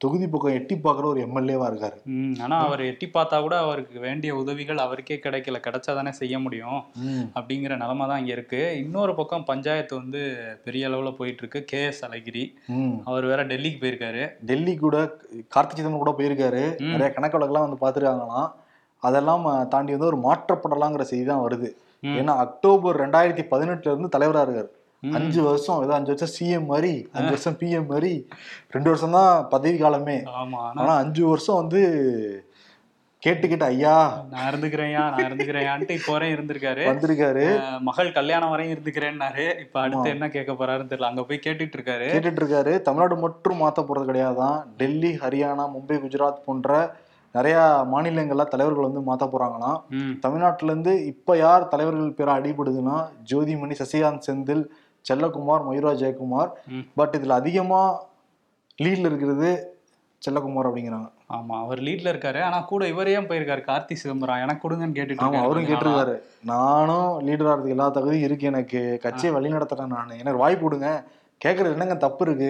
தொகுதி 0.00 0.26
பக்கம் 0.28 0.56
எட்டி 0.56 0.74
பார்க்குற 0.74 1.06
ஒரு 1.12 1.20
எம்எல்ஏவா 1.26 1.64
இருக்காரு. 1.70 1.96
ஆனா 2.42 2.56
அவர் 2.66 2.80
எட்டி 2.80 3.06
பார்த்தா 3.14 3.40
கூட 3.40 3.58
அவருக்கு 3.58 4.00
வேண்டிய 4.00 4.36
உதவிகள் 4.36 4.82
அவருக்கே 4.84 5.16
கிடைக்கல. 5.24 5.58
கிடைச்சாதானே 5.64 6.12
செய்ய 6.18 6.38
முடியும் 6.38 6.78
அப்படிங்கிற 7.38 7.76
நிலைமை 7.82 8.06
தான் 8.08 8.20
இங்க 8.22 8.32
இருக்கு. 8.32 8.60
இன்னொரு 8.82 9.14
பக்கம் 9.14 9.44
பஞ்சாயத்து 9.44 9.96
வந்து 9.96 10.20
பெரிய 10.64 10.88
அளவுல 10.88 11.12
போயிட்டு 11.16 11.42
இருக்கு 11.44 11.64
கே 11.64 11.80
எஸ் 11.86 12.04
அழகிரி. 12.06 12.44
அவர் 13.04 13.24
வேற 13.24 13.46
டெல்லிக்கு 13.46 13.82
போயிருக்காரு. 13.82 14.22
டெல்லி 14.50 14.76
கூட 14.76 14.96
கார்த்திக் 15.56 15.80
சிதம்பரம் 15.80 16.04
கூட 16.04 16.14
போயிருக்காரு. 16.20 16.64
நிறைய 16.92 17.10
கணக்கு 17.10 17.38
வழக்கெல்லாம் 17.38 17.68
வந்து 17.68 17.82
பார்த்துருக்காங்களாம். 17.84 18.48
அதெல்லாம் 19.02 19.44
தாண்டி 19.74 19.94
வந்து 19.96 20.10
ஒரு 20.12 20.18
மாற்றப்படலாங்கிற 20.26 21.04
செய்தி 21.10 21.26
தான் 21.30 21.44
வருது. 21.46 21.70
ஏன்னா 22.18 22.34
அக்டோபர் 22.44 22.98
ரெண்டாயிரத்தி 23.04 23.44
பதினெட்டுல 23.52 23.92
இருந்து 23.92 24.14
தலைவரா 24.16 24.42
இருக்காரு. 24.46 24.70
அஞ்சு 25.02 25.40
வருஷம் 25.46 25.80
ஏதோ 25.84 25.92
அஞ்சு 25.96 26.12
வருஷம் 26.12 26.34
சிஎம் 26.36 26.68
மாதிரி 26.70 26.92
அஞ்சு 27.16 27.32
வருஷம் 27.34 27.56
பிஎம் 27.60 27.88
மாதிரி 27.90 28.12
ரெண்டு 28.74 28.88
வருஷம் 28.90 29.16
தான் 29.18 29.32
பதவி 29.54 29.78
காலமே. 29.82 30.18
ஆனா 30.80 30.92
அஞ்சு 31.02 31.22
வருஷம் 31.32 31.60
வந்து 31.62 31.80
கேட்டு 33.22 33.44
கேட்டு 33.50 33.66
ஐயா 33.72 33.94
நான் 34.32 34.48
இருந்துக்கிறேன்யா 34.50 35.04
நான் 35.12 35.26
இருந்துக்கிறேன்யான்ட்டு 35.28 35.96
இப்போ 35.98 36.12
வரையும் 36.14 36.36
இருந்திருக்காரு. 36.36 36.82
வந்திருக்காரு. 36.90 37.44
மகள் 37.88 38.10
கல்யாணம் 38.18 38.52
வரையும் 38.52 38.74
இருந்துக்கிறேன்னாரு. 38.74 39.46
இப்ப 39.64 39.80
அடுத்து 39.84 40.12
என்ன 40.14 40.28
கேட்க 40.36 40.52
போறாருன்னு 40.52 40.90
தெரியல. 40.92 41.10
அங்க 41.10 41.22
போய் 41.28 41.44
கேட்டுட்டு 41.46 41.76
இருக்காரு 41.78 42.06
கேட்டுட்டு 42.12 42.42
இருக்காரு 42.42 42.74
தமிழ்நாடு 42.88 43.16
மட்டும் 43.24 43.60
மாத்த 43.62 43.82
போறது 43.88 44.10
கிடையாதான் 44.10 44.58
டெல்லி 44.80 45.12
ஹரியானா 45.22 45.66
மும்பை 45.74 45.98
குஜராத் 46.04 46.46
போன்ற 46.48 46.76
நிறைய 47.32 47.86
மாநிலங்கள்ல 47.92 48.44
தலைவர்கள் 48.44 48.90
வந்து 48.90 49.00
மாத்த 49.00 49.28
போறாங்களாம். 49.28 49.80
ம். 49.90 50.18
தமிழ்நாட்டுல 50.20 50.70
இருந்து 50.70 51.06
இப்ப 51.06 51.36
யார் 51.36 51.68
தலைவர்கள் 51.68 52.10
பேரா 52.10 52.30
அடிபடுதுன்னா 52.30 53.08
ஜோதிமணி 53.30 53.74
சசிகாந்த் 53.78 54.20
செந்தில் 54.30 54.64
செல்லகுமார் 55.08 55.64
மயூரா 55.70 55.92
ஜெயக்குமார். 55.94 56.50
பட் 56.94 57.18
இதுல 57.22 57.28
அதிகமா 57.28 58.02
லீட்ல 58.82 59.06
இருக்கிறது 59.06 59.78
செல்லகுமார் 60.22 60.68
அப்படிங்கிறாங்க. 60.68 61.08
ஆமா 61.32 61.62
அவர் 61.62 61.78
லீட்ல 61.78 62.10
இருக்காரு. 62.12 62.42
ஆனா 62.42 62.60
கூட 62.60 62.88
இவர் 62.88 63.08
ஏன் 63.08 63.28
போயிருக்காரு? 63.28 63.62
கார்த்தி 63.66 63.92
சிதம்பரம். 63.92 64.42
எனக்கு 64.42 64.70
கொடுங்கன்னு 64.70 64.96
கேட்டுட்டு 64.98 65.38
அவரும். 65.38 65.64
கேட்டிருக்காரு. 65.64 66.20
நானும் 66.44 67.20
லீடர் 67.20 67.48
ஆகிறதுக்கு 67.50 67.68
எல்லா 67.68 67.88
தகுதியும் 67.88 68.24
இருக்கு. 68.24 68.46
எனக்கு 68.46 68.98
கட்சியை 69.02 69.34
வழி 69.34 69.52
நடத்துறேன் 69.52 69.86
நான். 69.86 70.08
எனக்கு 70.08 70.38
வாய்ப்பு 70.38 70.62
கொடுங்க. 70.62 71.04
கேட்கறது 71.44 71.74
என்னங்க 71.74 71.94
தப்பு 72.04 72.22
இருக்கு. 72.26 72.48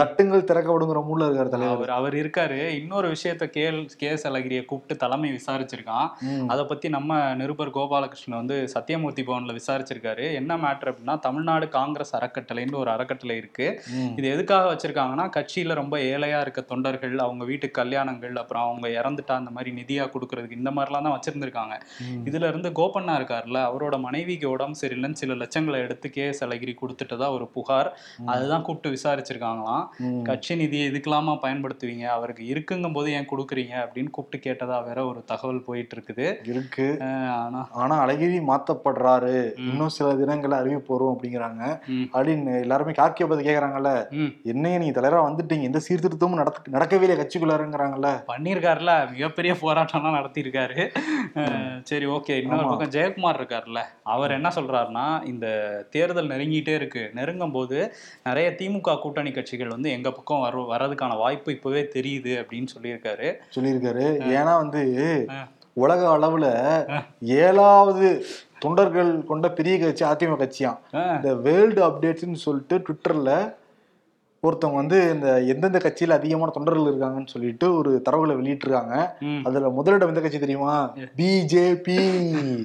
தட்டுங்கள் 0.00 0.44
திறக்கப்படுங்கிற 0.48 1.00
மூட்ல 1.06 1.26
இருக்காரு 1.28 1.50
தலைவர் 1.54 1.76
அவர் 1.76 1.90
அவர் 1.96 2.14
இருக்காரு 2.20 2.58
இன்னொரு 2.80 3.06
விஷயத்த 3.14 3.44
கேள் 3.56 3.78
கே 4.00 4.08
எஸ் 4.08 4.26
அழகிரியை 4.28 4.64
கூப்பிட்டு 4.64 4.94
தலைமை 4.96 5.30
விசாரிச்சிருக்கான். 5.38 6.06
அதை 6.52 6.64
பத்தி 6.64 6.88
நம்ம 6.96 7.16
நிருபர் 7.40 7.72
கோபாலகிருஷ்ணன் 7.76 8.38
வந்து 8.40 8.56
சத்தியமூர்த்தி 8.74 9.22
பவன்ல 9.28 9.56
விசாரிச்சிருக்காரு 9.58 10.26
என்ன 10.40 10.58
மேட்ரு 10.64 10.90
அப்படின்னா 10.92 11.16
தமிழ்நாடு 11.26 11.68
காங்கிரஸ் 11.78 12.14
அறக்கட்டளைன்னு 12.18 12.78
ஒரு 12.82 12.92
அறக்கட்டளை 12.94 13.36
இருக்கு. 13.36 13.66
இது 14.18 14.28
எதுக்காக 14.34 14.68
வச்சிருக்காங்கன்னா 14.72 15.26
கட்சியில 15.38 15.78
ரொம்ப 15.80 15.98
ஏழையா 16.12 16.38
இருக்க 16.46 16.64
தொண்டர்கள் 16.72 17.16
அவங்க 17.26 17.42
வீட்டு 17.50 17.70
கல்யாணங்கள் 17.80 18.40
அப்புறம் 18.44 18.66
அவங்க 18.68 18.88
இறந்துட்டா 19.00 19.34
அந்த 19.40 19.52
மாதிரி 19.58 19.72
நிதியா 19.80 20.06
கொடுக்கறதுக்கு 20.14 20.60
இந்த 20.60 20.72
மாதிரிலாம் 20.78 21.08
தான் 21.08 21.16
வச்சிருந்திருக்காங்க. 21.16 21.74
இதுல 22.30 22.48
இருந்து 22.52 22.70
கோபண்ணா 22.80 23.18
இருக்கார்ல 23.20 23.58
அவரோட 23.72 23.98
மனைவிக்கு 24.06 24.48
உடம்பு 24.54 24.82
சரியில்லைன்னு 24.84 25.22
சில 25.24 25.34
லட்சங்களை 25.42 25.80
எடுத்து 25.88 26.06
கே 26.18 26.24
எஸ் 26.30 26.44
அழகிரி 26.44 26.76
கொடுத்துட்டதா 26.80 27.28
ஒரு 27.38 27.48
புகார் 27.58 27.92
அதுதான் 28.26 28.62
கூப்பிட்டு 28.62 28.96
விசாரிச்சிருக்காங்களாம். 28.96 29.84
கட்சி 30.22 30.54
நிதியை 30.56 30.90
இதுக்கெல்லாமா 30.90 31.34
பயன்படுத்துவீங்க? 31.44 32.04
அவருக்கு 32.16 32.44
இருக்குங்கும் 32.46 32.92
போது 32.92 33.12
ஏன் 33.12 33.28
கொடுக்குறீங்க? 33.32 33.74
அப்படின்னு 33.82 34.10
கூப்பிட்டு 34.10 34.46
கேட்டதா 34.46 34.78
வேற 34.86 34.98
ஒரு 35.06 35.22
தகவல் 35.24 35.62
போயிட்டு 35.62 35.96
இருக்குது 35.96 36.26
இருக்கு 36.48 36.86
ஆனா 37.02 37.60
ஆனா 37.82 37.96
அழகிரி 38.06 38.38
மாத்தப்படுறாரு. 38.50 39.34
இன்னும் 39.68 39.94
சில 39.96 40.08
தினங்கள்ல 40.12 40.60
அறிவிப்பு 40.62 40.94
வரும் 40.94 41.14
அப்படிங்கிறாங்க 41.14 41.62
அப்படின்னு 42.16 42.60
எல்லாருமே 42.60 42.92
கார்கிய 42.92 43.26
பத்தி 43.26 43.48
கேக்குறாங்கல்ல. 43.48 43.92
என்னைய 44.44 44.78
நீங்க 44.78 44.94
தலைவரா 45.00 45.22
வந்துட்டீங்க. 45.28 45.68
எந்த 45.70 45.80
சீர்திருத்தமும் 45.88 46.40
நடக்க 46.40 46.76
நடக்கவே 46.76 47.06
இல்லை 47.06 47.18
கட்சிக்குள்ளாருங்கிறாங்கல்ல. 47.20 48.10
பண்ணியிருக்காருல 48.32 48.92
மிகப்பெரிய 49.12 49.54
போராட்டம்லாம் 49.62 50.18
நடத்தியிருக்காரு. 50.18 50.82
சரி 51.82 52.06
ஓகே. 52.06 52.34
இன்னொரு. 52.42 52.66
பக்கம் 52.70 52.94
ஜெயக்குமார் 52.96 53.38
இருக்காருல்ல. 53.40 53.80
அவர் 54.14 54.30
என்ன 54.30 54.48
சொல்றாருன்னா 54.54 55.06
இந்த 55.24 55.46
தேர்தல் 55.90 56.30
நெருங்கிட்டே 56.32 56.74
இருக்கு. 56.74 57.02
நெருங்கும் 57.14 57.54
போது 57.56 57.78
நிறைய 58.24 58.50
திமுக 58.50 59.00
கூட்டணி 59.00 59.30
கட்சிகள் 59.30 59.68
வந்து 59.68 59.90
எங்க 59.90 60.12
பக்கம் 60.12 60.40
வர 60.40 60.76
வரதுக்கான 60.76 61.16
வாய்ப்பு 61.16 61.52
இப்பவே 61.52 61.82
தெரியுது 61.82 62.34
அப்படின்னு 62.42 62.66
சொல்லியிருக்காரு. 62.78 63.34
சொல்லியிருக்காரு. 63.58 64.06
ஏன்னா 64.36 64.56
வந்து. 64.56 65.26
உலக 65.72 66.18
அளவுல 66.18 66.46
ஏழாவது 67.20 68.24
தொண்டர்கள் 68.58 69.24
கொண்ட 69.24 69.48
பெரிய 69.50 69.92
கட்சி 69.92 70.04
அதிமுக 70.04 70.28
கட்சியாம். 70.28 71.14
இந்த 71.16 71.34
வேர்ல்டு 71.34 71.82
அப்டேட்ஸ்னு 71.86 72.32
சொல்லிட்டு 72.32 72.78
ட்விட்டர்ல 72.78 73.54
ஒருத்தவங்க 74.42 74.80
வந்து 74.80 74.98
இந்த 75.14 75.30
எந்தெந்த 75.52 75.78
கட்சியில 75.78 76.16
அதிகமான 76.16 76.52
தொண்டர்கள் 76.52 76.86
இருக்காங்கன்னு 76.86 77.32
சொல்லிட்டு 77.32 77.66
ஒரு 77.74 77.90
தரவுகளை 78.06 78.34
வெளியிட்டிருக்காங்க. 78.36 78.94
அதுல 79.44 79.70
முதலிடம் 79.70 80.12
எந்த 80.12 80.20
கட்சி 80.20 80.38
தெரியுமா 80.38 80.74
பிஜேபி 81.18 81.96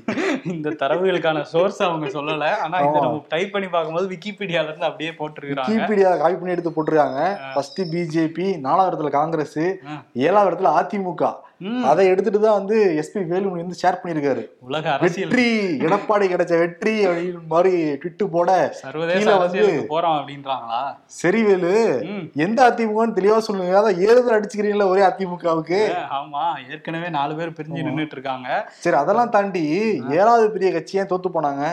இந்த 0.53 0.69
தரவுகளுக்கான 0.81 1.41
சோர்ஸ் 1.51 1.81
அவங்க 1.81 2.07
சொல்லல 2.15 2.45
ஆனா 2.63 2.77
இதை. 2.79 2.99
நம்ம 2.99 3.21
டைப் 3.27 3.53
பண்ணி 3.53 3.69
பார்க்கும்போது 3.69 4.07
விக்கிபீடியால 4.13 4.69
இருந்து 4.69 4.89
அப்படியே 4.89 5.11
போட்டிருக்காங்க 5.19 5.71
விக்கிபீடியா 5.71 6.11
காப்பி 6.17 6.37
பண்ணி 6.37 6.55
எடுத்து 6.55 6.75
போட்டிருக்காங்க 6.77 7.19
ஃபர்ஸ்ட் 7.51 7.81
பிஜேபி 7.93 8.47
நாலாவது 8.59 8.91
இடத்துல 8.91 9.13
காங்கிரஸ். 9.19 9.61
ஏழாவது 10.25 10.49
இடத்துல 10.49 10.73
அதிமுக. 10.79 11.33
அதை 11.83 12.07
எடுத்துட்டு 12.07 12.39
தான் 12.39 12.53
வந்து 12.53 12.77
எஸ்பி 12.99 13.17
வேலுமணி 13.17 13.51
வந்து 13.51 13.75
ஷேர் 13.81 13.99
பண்ணியிருக்காரு. 14.03 14.47
உலக 14.59 14.97
வெற்றி 15.01 15.67
எடப்பாடி 15.77 16.25
கிடைச்ச 16.25 16.57
வெற்றி 16.57 17.07
அப்படின்னு 17.07 17.47
மாதிரி 17.47 17.91
ட்விட்டு 17.93 18.27
போட 18.27 18.69
சர்வதேச 18.73 19.37
வந்து- 19.37 19.85
போறோம் 19.89 20.17
அப்படின்றாங்களா? 20.17 20.97
சரிவேலு 21.23 22.03
ம். 22.03 22.31
எந்த 22.33 22.69
அதிமுகன்னு 22.69 23.15
தெளிவா 23.15 23.37
சொல்லுங்க. 23.37 23.79
அதான் 23.79 23.97
பேர் 23.97 24.39
அடிச்சுக்கிறீங்களா 24.39 24.87
ஒரே 24.87 25.01
அதிமுகவுக்கு. 25.01 25.79
ஆமா. 26.11 26.71
ஏற்கனவே 26.71 27.09
நாலு 27.09 27.35
பேர் 27.35 27.49
பிரிஞ்சு 27.49 27.85
நின்னுட்டு 27.85 28.11
இருக்காங்க 28.11 28.67
சரி 28.79 28.95
அதெல்லாம் 28.95 29.29
தாண்டி 29.29 29.63
ஏழாவது 30.09 30.51
பெரிய 30.51 30.71
கட்சி 30.71 30.97
ஏன் 30.97 31.05
தோத்து 31.05 31.27
போனாங்க? 31.33 31.63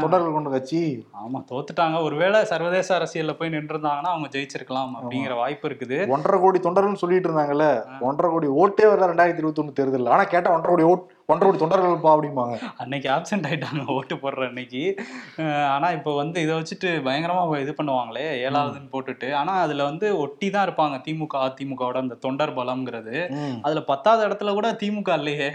தொண்டர்கள் 0.00 0.32
கொண்ட 0.32 0.50
கட்சி. 0.50 1.06
ஆமா 1.24 1.44
தோத்துட்டாங்க. 1.50 2.02
ஒருவேளை 2.02 2.44
சர்வதேச 2.44 2.98
அரசியல்ல 2.98 3.32
போய் 3.32 3.48
நின்றுருந்தாங்கன்னா 3.48 4.10
அவங்க 4.10 4.38
ஜெயிச்சிருக்கலாம் 4.38 4.90
அப்படிங்கிற 4.98 5.34
வாய்ப்பு 5.34 5.68
இருக்குது. 5.68 6.08
ஒன்றரை 6.08 6.40
கோடி 6.40 6.58
தொண்டர்கள்னு 6.58 6.94
சொல்லிட்டு 6.94 7.28
இருந்தாங்கல்ல. 7.28 7.84
ஒன்றரை 8.00 8.32
கோடி 8.32 8.46
ஓட்டே 8.46 8.86
வரல 8.86 9.26
ரெண்டாயிரத்தி 9.28 9.38
இருபத்தி 9.38 9.62
ஒண்ணு 9.62 9.72
தேர்தல் 9.72 10.06
ஆனா 10.06 10.24
கேட்டா 10.24 10.50
ஒன்றரை 10.50 10.76
கோடி 10.76 10.92
ஓட் 10.92 11.16
ஒன்றரை 11.26 11.48
கோடி 11.48 11.64
தொண்டர்கள்ப்பா 11.64 12.12
அப்படிம்பாங்க. 12.14 12.54
அன்னைக்கு 12.76 13.08
ஆப்சென்ட் 13.08 13.46
ஆயிட்டாங்க 13.48 13.86
ஓட்டு 13.86 14.14
போடுற 14.14 14.46
அன்னைக்கு. 14.46 15.00
அஹ் 15.36 15.68
ஆனா 15.68 15.90
இப்போ 15.90 16.14
வந்து 16.14 16.40
இதை 16.40 16.54
வச்சுட்டு 16.58 16.90
பயங்கரமா 17.06 17.60
இது 17.60 17.74
பண்ணுவாங்களே 17.82 18.48
ஏழாவதுன்னு 18.48 18.92
போட்டுட்டு. 18.92 19.34
ஆனா 19.34 19.52
அதுல 19.60 19.84
வந்து 19.84 20.18
ஒட்டி 20.18 20.50
தான் 20.50 20.68
இருப்பாங்க 20.68 20.96
திமுக 21.08 21.34
அதிமுகவோட 21.34 21.96
அந்த 21.96 22.14
தொண்டர் 22.14 22.54
பலம்ங்கிறது. 22.54 23.16
அதுல 23.62 23.82
பத்தாவது 23.82 24.28
இடத்துல 24.28 24.52
கூட 24.52 24.72
திமுக 24.72 25.12
இல்லையே. 25.14 25.50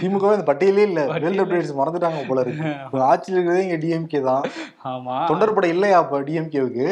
திமுக 0.00 0.32
இந்த 0.36 0.46
பட்டியலே 0.48 0.82
இல்ல. 0.88 1.00
வேர்ல்ட் 1.22 1.42
அப்டேட்ஸ் 1.42 1.78
மறந்துட்டாங்க 1.78 2.20
போல 2.28 2.40
இருக்கு. 2.44 2.70
இப்ப 2.86 3.04
ஆட்சியில் 3.04 3.36
இருக்கிறதே 3.38 3.64
இங்க 3.66 3.78
டிஎம்கே 3.84 4.20
தான். 4.22 4.44
ஆமா. 4.92 5.14
தொண்டர் 5.26 5.54
படம் 5.54 5.74
இல்லையா 5.74 5.98
அப்ப 5.98 6.20
டிஎம்கேவுக்கு 6.20 6.88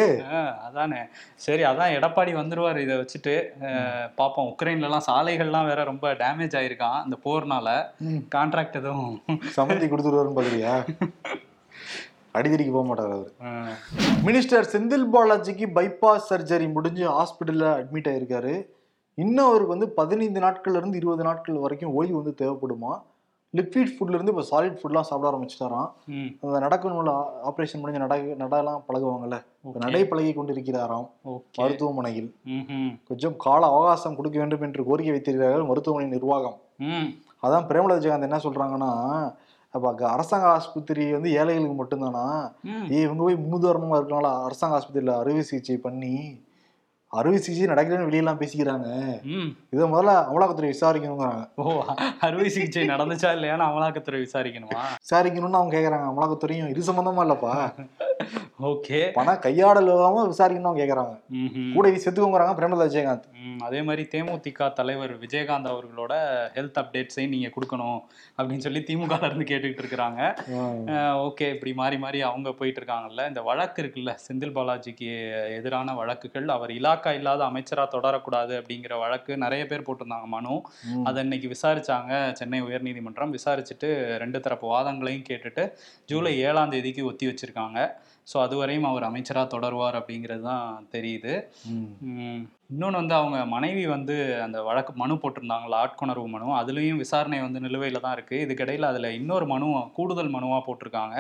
அதானே. 0.66 1.00
சரி 1.46 1.62
அதான் 1.62 1.94
எடப்பாடி 1.96 2.34
வந்துருவாரு 2.40 2.78
இதை 2.78 2.96
வச்சுட்டு. 2.96 3.34
அஹ் 3.68 4.06
பாப்போம். 4.20 4.48
உக்ரைன்ல 4.52 4.88
எல்லாம் 4.90 5.06
சாலைகள்லாம் 5.10 5.68
வேற 5.70 5.84
ரொம்ப 5.84 6.12
டேமேஜ் 6.22 6.58
ஆயிருக்கான் 6.60 7.00
இந்த 7.04 7.18
போர்னால. 7.26 7.68
கான்ட்ராக்ட் 8.36 8.80
எதுவும். 8.82 9.16
சமந்தி 9.58 9.88
கொடுத்துருவாருன்னு 9.88 10.38
பாக்குறியா? 10.40 10.74
அடிதடிக்கு 12.38 12.72
போக 12.72 12.86
மாட்டார் 12.86 13.12
அவர். 13.16 13.32
மினிஸ்டர் 14.28 14.70
செந்தில் 14.72 15.04
பாலாஜிக்கு 15.12 15.66
பைபாஸ் 15.76 16.30
சர்ஜரி 16.30 16.66
முடிஞ்சு 16.72 17.04
ஹாஸ்பிட்டல்ல 17.18 17.66
அட்மிட் 17.80 18.08
ஆயிருக்காரு. 18.12 18.54
இன்னும் 19.18 19.48
அவருக்கு 19.48 19.74
வந்து 19.74 19.88
பதினைந்து 19.98 20.40
நாட்கள்ல 20.44 20.80
இருந்து 20.80 20.98
இருபது 21.00 21.22
நாட்கள் 21.26 21.64
வரைக்கும் 21.64 21.92
ஓய்வு 21.98 22.16
வந்து 22.20 22.32
தேவைப்படுமா? 22.40 22.92
லிக்விட் 23.54 23.92
ஃபுட்ல 23.94 24.16
இருந்து 24.16 24.32
இப்போ 24.32 24.44
சாலிட் 24.50 24.78
ஃபுட்லாம் 24.78 25.06
சாப்பிட 25.08 25.26
ஆரம்பிச்சிட்டாராம். 25.30 25.90
அந்த 26.42 26.56
நடக்கணும்ல 26.64 27.12
ஆப்ரேஷன் 27.48 27.80
முடிஞ்ச 27.82 27.98
நட 28.04 28.14
நடலாம் 28.40 28.82
பழகுவாங்கல்ல. 28.88 29.36
இப்ப 29.66 29.76
நடை 29.84 30.00
பழகி 30.10 30.32
கொண்டிருக்கிறாராம் 30.38 31.06
மருத்துவமனையில். 31.60 32.30
கொஞ்சம் 33.10 33.36
கால 33.44 33.62
அவகாசம் 33.74 34.16
கொடுக்க 34.18 34.38
வேண்டும் 34.42 34.64
என்று 34.68 34.86
கோரிக்கை 34.88 35.12
வைத்திருக்கிறார்கள் 35.16 35.70
மருத்துவமனை 35.70 36.08
நிர்வாகம். 36.16 36.56
அதான் 37.46 37.68
பிரேமலா 37.70 37.98
விஜயகாந்த் 37.98 38.28
என்ன 38.28 38.40
சொல்றாங்கன்னா 38.46 38.90
அப்ப 39.74 40.08
அரசாங்க 40.14 40.46
ஆஸ்பத்திரி 40.56 41.04
வந்து 41.14 41.30
ஏழைகளுக்கு 41.38 41.76
மட்டும்தானா? 41.78 42.26
ஏய் 42.94 43.04
இவங்க 43.06 43.22
போய் 43.26 43.42
முன்னுதாரணமா 43.44 43.96
இருக்கனால 43.98 44.28
அரசாங்க 44.48 44.76
ஆஸ்பத்திரியில 44.78 45.14
அறுவை 45.22 45.42
சிகிச்சை 45.48 45.78
பண்ணி 45.86 46.12
அறுவை 47.18 47.38
சிகிச்சை 47.38 47.68
நடக்கிறேன்னு 47.72 48.08
வெளியெல்லாம் 48.08 48.40
பேசிக்கிறாங்க. 48.42 48.88
இதை 49.74 49.84
முதல்ல 49.92 50.12
அமலாக்கத்துறை 50.28 50.70
விசாரிக்கணுங்கிறாங்க. 50.74 51.44
ஓ 51.62 51.64
அறுவை 52.26 52.48
சிகிச்சை 52.56 52.84
நடந்துச்சா 52.92 53.30
இல்லையான்னு 53.36 53.68
அமலாக்கத்துறை 53.70 54.20
விசாரிக்கணுமா? 54.26 54.80
விசாரிக்கணும்னு 55.04 55.60
அவங்க 55.60 55.74
கேக்குறாங்க. 55.76 56.08
அமலாக்கத்துறையும் 56.12 56.72
இது 56.74 56.88
சம்பந்தமா 56.90 57.24
இல்லப்பா. 57.26 57.54
ஓகே. 58.58 58.98
பணம் 59.14 59.40
கையாடல் 59.44 59.88
இல்லாம 59.92 60.20
விசாரிக்கணும் 60.32 60.76
கேக்குறாங்க. 60.80 61.14
கூட 61.76 61.86
இது 61.90 62.02
செத்துக்கோங்கிறாங்க 62.04 62.52
பிரேமலதா 62.58 62.84
விஜயகாந்த். 62.88 63.24
அதே 63.66 63.80
மாதிரி 63.86 64.02
தேமுதிக 64.12 64.68
தலைவர் 64.72 65.14
விஜயகாந்த் 65.22 65.70
அவர்களோட 65.72 66.12
ஹெல்த் 66.56 66.78
அப்டேட்ஸையும் 66.82 67.32
நீங்க 67.32 67.48
கொடுக்கணும் 67.56 67.98
அப்படின்னு 68.36 68.66
சொல்லி 68.66 68.80
திமுக 68.88 69.18
இருந்து 69.28 69.46
கேட்டுக்கிட்டு 69.50 69.82
இருக்கிறாங்க. 69.84 70.20
ஓகே 71.26 71.48
இப்படி 71.54 71.74
மாறி 71.80 71.98
மாறி 72.04 72.20
அவங்க 72.28 72.52
போயிட்டு 72.60 72.80
இருக்காங்கல்ல. 72.80 73.26
இந்த 73.28 73.42
வழக்கு 73.42 73.82
இருக்குல்ல 73.82 74.14
செந்தில் 74.26 74.54
பாலாஜிக்கு 74.58 75.10
எதிரான 75.58 75.94
வழக்குகள் 76.00 76.48
அவர் 76.48 76.74
இலாக்கா 76.78 77.12
இல்லாத 77.18 77.44
அமைச்சரா 77.50 77.86
தொடரக்கூடாது 77.96 78.54
அப்படிங்கிற 78.60 78.94
வழக்கு 79.04 79.36
நிறைய 79.36 79.64
பேர் 79.66 79.86
போட்டிருந்தாங்க 79.88 80.30
மனு. 80.36 80.56
அதை 81.04 81.18
இன்னைக்கு 81.22 81.50
விசாரிச்சாங்க 81.56 82.32
சென்னை 82.32 82.62
உயர்நீதிமன்றம். 82.62 83.36
விசாரிச்சுட்டு 83.38 83.90
ரெண்டு 84.24 84.40
தரப்பு 84.40 84.66
வாதங்களையும் 84.74 85.28
கேட்டுட்டு 85.30 85.64
ஜூலை 86.06 86.34
ஏழாம் 86.48 86.74
தேதிக்கு 86.76 87.04
ஒத்தி 87.12 87.26
வச்சிருக்காங்க. 87.26 87.80
ஸோ 88.32 88.36
அதுவரையும் 88.46 88.88
அவர் 88.88 89.02
அமைச்சராக 89.02 89.46
தொடருவார் 89.46 89.98
அப்படிங்கிறது 90.00 90.42
தான் 90.42 90.86
தெரியுது. 90.92 91.34
இன்னொன்று 92.72 92.98
வந்து 93.00 93.14
அவங்க 93.18 93.38
மனைவி 93.52 93.82
வந்து 93.94 94.14
அந்த 94.44 94.58
வழக்கு 94.66 94.92
மனு 95.00 95.14
போட்டிருந்தாங்களா 95.22 95.78
ஆட்கொணர்வு 95.84 96.28
மனு. 96.34 96.46
அதுலேயும் 96.60 97.00
விசாரணை 97.02 97.38
வந்து 97.44 97.60
நிலுவையில் 97.64 98.00
தான் 98.04 98.14
இருக்குது 98.16 98.42
இதுக்கிடையில் 98.44 98.86
அதில் 98.90 99.08
இன்னொரு 99.18 99.46
மனு 99.50 99.66
கூடுதல் 99.96 100.30
மனுவாக 100.36 100.60
போட்டிருக்காங்க. 100.66 101.16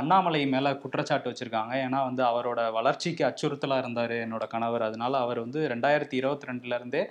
அண்ணாமலை 0.00 0.40
மேலே 0.54 0.70
குற்றச்சாட்டு 0.82 1.30
வச்சுருக்காங்க. 1.30 1.72
ஏன்னா 1.84 2.00
வந்து 2.08 2.22
அவரோட 2.30 2.60
வளர்ச்சிக்கு 2.78 3.24
அச்சுறுத்தலாக 3.28 3.84
இருந்தார் 3.84 4.14
என்னோட 4.24 4.46
கணவர். 4.54 4.86
அதனால 4.88 5.20
அவர் 5.26 5.40
வந்து 5.44 5.62
ரெண்டாயிரத்தி 5.74 6.18
இருபத்தி 6.20 6.50
ரெண்டுலேருந்தே 6.50 7.04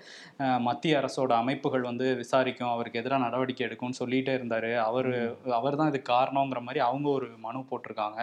மத்திய 0.67 0.99
அரசோட 1.01 1.31
அமைப்புகள் 1.43 1.87
வந்து 1.89 2.07
விசாரிக்கும் 2.23 2.73
அவருக்கு 2.73 3.01
எதிராக 3.03 3.25
நடவடிக்கை 3.25 3.65
எடுக்கும்னு 3.69 4.01
சொல்லிகிட்டே 4.01 4.35
இருந்தார். 4.39 4.69
அவர் 4.89 5.11
அவர் 5.59 5.79
தான் 5.81 5.91
இதுக்கு 5.93 6.11
காரணங்கிற 6.13 6.61
மாதிரி 6.67 6.83
அவங்க 6.89 7.09
ஒரு 7.17 7.29
மனு 7.47 7.65
போட்டிருக்காங்க. 7.71 8.19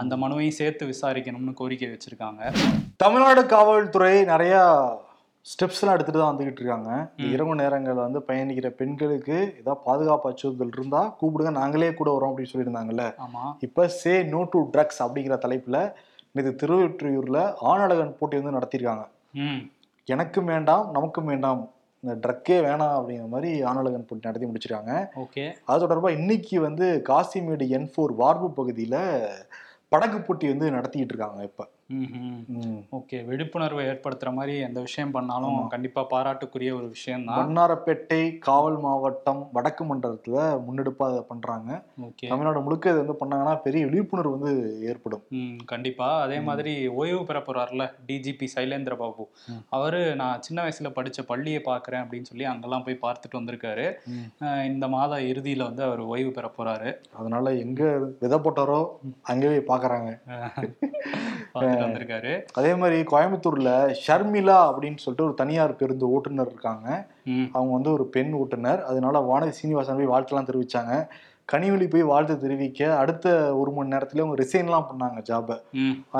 அந்த 0.00 0.14
மனுவையும் 0.24 0.58
சேர்த்து 0.62 0.92
விசாரிக்கணும்னு 0.94 1.54
கோரிக்கை 1.62 1.92
வச்சுருக்காங்க. 1.94 2.42
தமிழ்நாடு 3.04 3.42
காவல்துறை 3.54 4.14
நிறைய 4.32 4.56
ஸ்டெப்ஸ் 5.46 5.80
எல்லாம் 5.80 5.96
எடுத்துட்டு 5.96 6.20
தான் 6.20 6.32
வந்துகிட்டு 6.32 6.60
இருக்காங்க. 6.60 6.90
இரவு 7.34 7.52
நேரங்கள்ல 7.60 8.02
வந்து 8.06 8.20
பயணிக்கிற 8.28 8.68
பெண்களுக்கு 8.80 9.36
ஏதாவது 9.60 9.82
பாதுகாப்பு 9.86 10.28
அச்சுறுத்தல் 10.30 10.74
இருந்தா 10.76 11.00
கூப்பிடுங்க 11.20 11.52
நாங்களே 11.60 11.90
கூட 12.00 12.10
வரோம் 12.16 12.30
அப்படின்னு 12.30 12.52
சொல்லியிருந்தாங்கல்ல. 12.52 13.06
இப்ப 13.66 13.88
சே 14.00 14.14
நோ 14.34 14.40
டு 14.52 14.60
ட்ரக்ஸ் 14.74 15.02
அப்படிங்கிற 15.06 15.38
தலைப்புல 15.46 15.78
இது 16.40 16.50
திருவொற்றியூர்ல 16.62 17.38
ஆணழகன் 17.70 18.16
போட்டி 18.18 18.40
வந்து 18.40 18.56
நடத்தியிருக்காங்க. 18.58 19.04
எனக்கும் 20.08 20.50
வேண்டாம் 20.52 20.84
நமக்கும் 20.96 21.30
வேண்டாம் 21.32 21.62
இந்த 22.04 22.12
ட்ரக்கே 22.24 22.58
வேணாம் 22.66 22.94
அப்படிங்கிற 22.98 23.26
மாதிரி 23.32 23.50
ஆணழகன் 23.70 24.06
போட்டி 24.08 24.28
நடத்தி 24.28 24.46
முடிச்சிருக்காங்க. 24.50 24.92
ஓகே. 25.24 25.44
அது 25.70 25.82
தொடர்பாக 25.82 26.18
இன்னைக்கு 26.20 26.56
வந்து 26.68 26.86
காசிமேடு 27.08 27.66
என் 27.78 27.90
ஃபோர் 27.92 28.14
வார்பு 28.22 28.48
பகுதியில் 28.60 29.00
படகு 29.92 30.18
போட்டி 30.20 30.46
வந்து 30.52 30.66
நடத்திட்டு 30.76 31.12
இருக்காங்க 31.14 31.42
இப்போ. 31.50 31.64
ஓகே 32.96 33.18
விழிப்புணர்வை 33.28 33.82
ஏற்படுத்துற 33.90 34.30
மாதிரி 34.36 34.54
எந்த 34.66 34.78
விஷயம் 34.86 35.14
பண்ணாலும் 35.16 35.56
கண்டிப்பா 35.72 36.02
பாராட்டுக்குரிய 36.12 36.70
ஒரு 36.78 36.86
விஷயம் 36.96 37.24
தான் 37.28 37.38
வண்ணாரப்பேட்டை 37.40 38.20
காவல் 38.48 38.78
மாவட்டம் 38.84 39.40
வடக்கு 39.56 39.84
மண்டலத்துல 39.90 40.36
முன்னெடுப்பா 40.66 41.06
அதை 41.10 41.22
பண்றாங்க. 41.30 41.70
ஓகே. 42.08 42.26
தமிழ்நாடு 42.32 42.60
முழுக்க 42.66 42.92
இது 42.92 43.02
வந்து 43.02 43.16
பண்ணாங்கன்னா 43.22 43.54
பெரிய 43.66 43.82
விழிப்புணர்வு 43.88 44.34
வந்து 44.36 44.52
ஏற்படும். 44.90 45.24
ம் 45.38 45.58
கண்டிப்பா. 45.72 46.08
அதே 46.24 46.38
மாதிரி 46.48 46.74
ஓய்வு 47.00 47.20
பெற 47.30 47.40
போறாருல 47.48 47.86
டிஜிபி 48.10 48.48
சைலேந்திர 48.54 48.96
பாபு. 49.02 49.26
அவரு 49.78 50.02
நான் 50.22 50.44
சின்ன 50.48 50.58
வயசுல 50.66 50.90
படிச்ச 50.98 51.26
பள்ளியை 51.32 51.62
பார்க்கறேன் 51.70 52.04
அப்படின்னு 52.04 52.30
சொல்லி 52.30 52.46
அங்கெல்லாம் 52.52 52.86
போய் 52.88 53.02
பார்த்துட்டு 53.06 53.40
வந்திருக்காரு. 53.40 53.86
இந்த 54.70 54.88
மாத 54.96 55.20
இறுதியில 55.32 55.68
வந்து 55.70 55.84
அவர் 55.88 56.02
ஓய்வு 56.14 56.30
பெற 56.38 56.48
போறாரு. 56.58 56.92
அதனால 57.20 57.54
எங்க 57.64 57.82
விதை 58.24 58.38
போட்டாரோ 58.46 58.80
அங்கேயே 59.32 59.62
பாக்குறாங்க. 59.72 60.10
வந்திருக்காரு. 61.84 62.34
அதே 62.58 62.72
மாதிரி 62.74 62.98
கோயம்புத்தூர்ல 63.12 63.70
ஷர்மிளா 64.04 64.58
அப்படின்னு 64.68 65.02
சொல்லிட்டு 65.04 65.28
ஒரு 65.28 65.34
தனியார் 65.34 65.78
பேருந்து 65.80 66.12
ஓட்டுநர் 66.16 66.52
இருக்காங்க. 66.52 66.86
அவங்க 67.56 67.72
வந்து 67.78 67.92
ஒரு 67.96 68.06
பெண் 68.16 68.32
ஓட்டுநர். 68.42 68.80
அதனால 68.90 69.18
வானதி 69.30 69.54
சீனிவாசன் 69.60 70.00
போய் 70.00 70.14
வாழ்த்துலாம் 70.14 70.48
தெரிவிச்சாங்க. 70.50 70.94
கனிவெளி 71.48 71.86
போய் 71.92 72.04
வாழ்த்து 72.10 72.34
தெரிவிக்க 72.42 72.80
அடுத்த 72.98 73.28
ஒரு 73.60 73.70
மணி 73.76 73.92
நேரத்துல 73.92 74.22
அவங்க 74.22 74.36
ரிசைன்லாம் 74.42 74.86
பண்ணாங்க 74.90 75.20
ஜாபை 75.28 75.56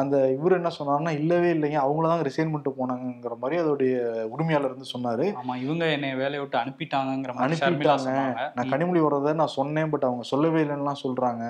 அந்த 0.00 0.16
இவர் 0.36 0.56
என்ன 0.56 0.70
சொன்னாருன்னா 0.78 1.12
இல்லவே 1.18 1.50
இல்லைங்க. 1.56 1.78
அவங்கள 1.84 2.08
தான் 2.12 2.24
ரிசைன் 2.28 2.50
பண்ணிட்டு 2.52 2.72
போனாங்கங்கிற 2.78 3.36
மாதிரி 3.42 3.60
அதோடைய 3.62 3.92
உரிமையாளர் 4.34 4.74
வந்து 4.74 4.92
சொன்னாரு. 4.94 5.26
ஆமா 5.42 5.56
இவங்க 5.64 5.86
என்னை 5.96 6.10
வேலையை 6.22 6.40
விட்டு 6.42 6.58
அனுப்பிட்டாங்கங்கிற 6.62 7.34
மாதிரி 7.36 7.60
ஷர்மிளா 7.62 7.94
அனுப்பிட்டாங்க. 7.96 8.50
நான் 8.56 8.72
கனிமொழி 8.72 9.02
வர்றதை 9.06 9.34
நான் 9.42 9.56
சொன்னேன் 9.58 9.92
பட் 9.94 10.08
அவங்க 10.10 10.26
சொல்லவே 10.32 10.62
இல்லைன்னுலாம் 10.64 11.02
சொல்றாங்க. 11.04 11.44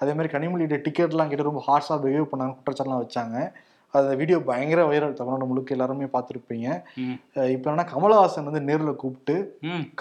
அதே 0.00 0.12
மாதிரி 0.16 0.32
கனிமொழியோட 0.34 0.78
டிக்கெட்லாம் 0.86 1.30
கிட்ட 1.32 1.44
ரொம்ப 1.48 1.62
ஹார்ஷாக 1.68 1.98
பிஹேவ் 2.04 2.30
பண்ணாங்க 2.32 2.54
குற்றச்சாட்டுலாம் 2.56 3.04
வச்சாங்க. 3.04 3.36
அந்த 3.94 4.10
வீடியோ 4.20 4.38
பயங்கர 4.48 4.80
வைரல் 4.90 5.16
தமிழ்நாடு 5.18 5.48
முழுக்க 5.50 5.76
எல்லாருமே 5.76 6.06
பார்த்துருப்பீங்க. 6.16 6.68
இப்போ 7.54 7.66
என்னன்னா 7.68 7.86
கமலஹாசன் 7.94 8.48
வந்து 8.48 8.62
நேரில் 8.68 9.00
கூப்பிட்டு 9.02 9.36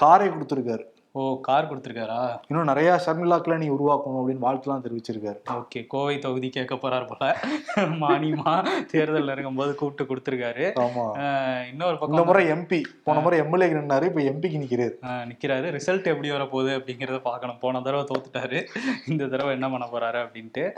காரை 0.02 0.28
கொடுத்துருக்காரு. 0.30 0.86
ஓ 1.17 1.39
கார் 1.41 1.69
கொடுத்துருக்காரா? 1.69 2.39
இன்னும் 2.48 2.65
நிறைய 2.65 3.00
ஷர்மிளாக்களை 3.05 3.57
நீ 3.57 3.69
உருவாக்கணும் 3.69 4.19
அப்படின்னு 4.19 4.43
வாழ்த்துலாம் 4.43 4.81
தெரிவிச்சிருக்காரு. 4.84 5.38
ஓகே 5.50 5.88
கோவை 5.88 6.19
தொகுதி 6.19 6.50
கேட்க 6.50 6.75
போறார் 6.75 7.07
போல. 7.07 7.38
மானியமா 7.75 8.65
தேர்தல் 8.86 9.29
இருக்கும்போது 9.29 9.75
கூப்பிட்டு 9.75 10.15
கொடுத்துருக்காரு. 10.15 10.72
ஆமா. 10.75 11.05
அஹ் 11.13 11.67
இன்னொரு 11.69 11.91
இந்த 11.91 11.95
பக்கம் 12.00 12.25
முறை 12.25 12.51
எம்பி 12.51 12.84
போன 13.03 13.19
முறை 13.19 13.39
எம்எல்ஏ 13.39 13.67
நின்னாரு 13.67 14.03
இப்போ 14.03 14.22
எம்பிக்கு 14.22 14.51
நிக்கிறாரு. 14.51 14.91
அஹ் 15.01 15.31
நிக்கிறாரு. 15.31 15.79
ரிசல்ட் 15.79 16.03
எப்படி 16.03 16.31
வர 16.31 16.45
போகுது 16.45 16.77
அப்படிங்கறத 16.77 17.22
பார்க்கணும். 17.22 17.60
போன 17.60 17.81
தடவை 17.81 18.05
தோத்துட்டாரு. 18.13 18.65
இந்த 19.07 19.25
தடவை 19.25 19.51
என்ன 19.51 19.69
பண்ண 19.69 19.86
போறாரு 19.86 20.13
அப்படின்ட்டு. 20.13 20.72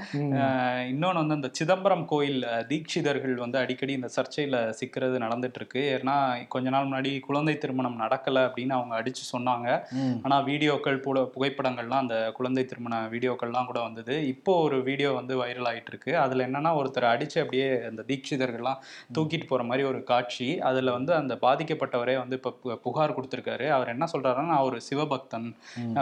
இன்னொன்னு 0.91 1.13
வந்து 1.13 1.35
இந்த 1.35 1.49
சிதம்பரம் 1.51 2.05
கோயில் 2.05 2.43
தீட்சிதர்கள் 2.43 3.33
வந்து 3.33 3.57
அடிக்கடி 3.57 3.93
இந்த 3.93 4.09
சர்ச்சையில 4.15 4.69
சிக்கிறது 4.69 5.17
நடந்துட்டு 5.17 5.55
இருக்கு. 5.55 6.01
ஏன்னா 6.03 6.47
கொஞ்ச 6.47 6.69
நாள் 6.69 6.87
முன்னாடி 6.87 7.19
குழந்தை 7.19 7.57
திருமணம் 7.57 7.99
நடக்கல 7.99 8.51
அப்படின்னு 8.51 8.69
அவங்க 8.69 9.01
அடிச்சு 9.01 9.35
சொன்னாங்க. 9.37 9.95
ம். 10.27 10.31
ஆனா 10.31 10.45
வீடியோக்கள் 10.45 10.99
புட 10.99 11.29
புகைப்படங்கள்லாம் 11.37 11.85
அந்த 11.87 12.31
குழந்தை 12.33 12.65
திருமண 12.65 13.07
வீடியோக்கள்லாம் 13.11 13.65
கூட 13.65 13.79
வந்தது. 13.79 14.27
இப்போ 14.27 14.61
ஒரு 14.61 14.83
வீடியோ 14.83 15.11
வந்து 15.11 15.45
வைரல் 15.45 15.67
ஆயிட்டு 15.67 15.87
இருக்கு 15.87 16.17
அதுல 16.17 16.47
என்னன்னா 16.47 16.75
ஒருத்தர் 16.75 17.05
அடிச்சு 17.07 17.39
அப்படியே 17.39 17.81
அந்த 17.81 18.03
தீட்சிதர்கள்லாம் 18.07 18.77
தூக்கிட்டு 19.17 19.47
போற 19.47 19.63
மாதிரி 19.63 19.87
ஒரு 19.87 20.03
காட்சி. 20.03 20.59
அதுல 20.59 20.91
வந்து 20.91 21.13
அந்த 21.13 21.35
பாதிக்கப்பட்டவரே 21.41 22.17
வந்து 22.17 22.35
இப்ப 22.35 22.57
பு- 22.63 22.75
புகார் 22.75 23.19
கொடுத்திருக்காரு. 23.19 23.69
அவர் 23.69 23.87
என்ன 23.87 24.05
சொல்றாருன்னா 24.17 24.45
நான் 24.45 24.57
ஒரு 24.57 24.81
சிவபக்தன். 24.89 25.55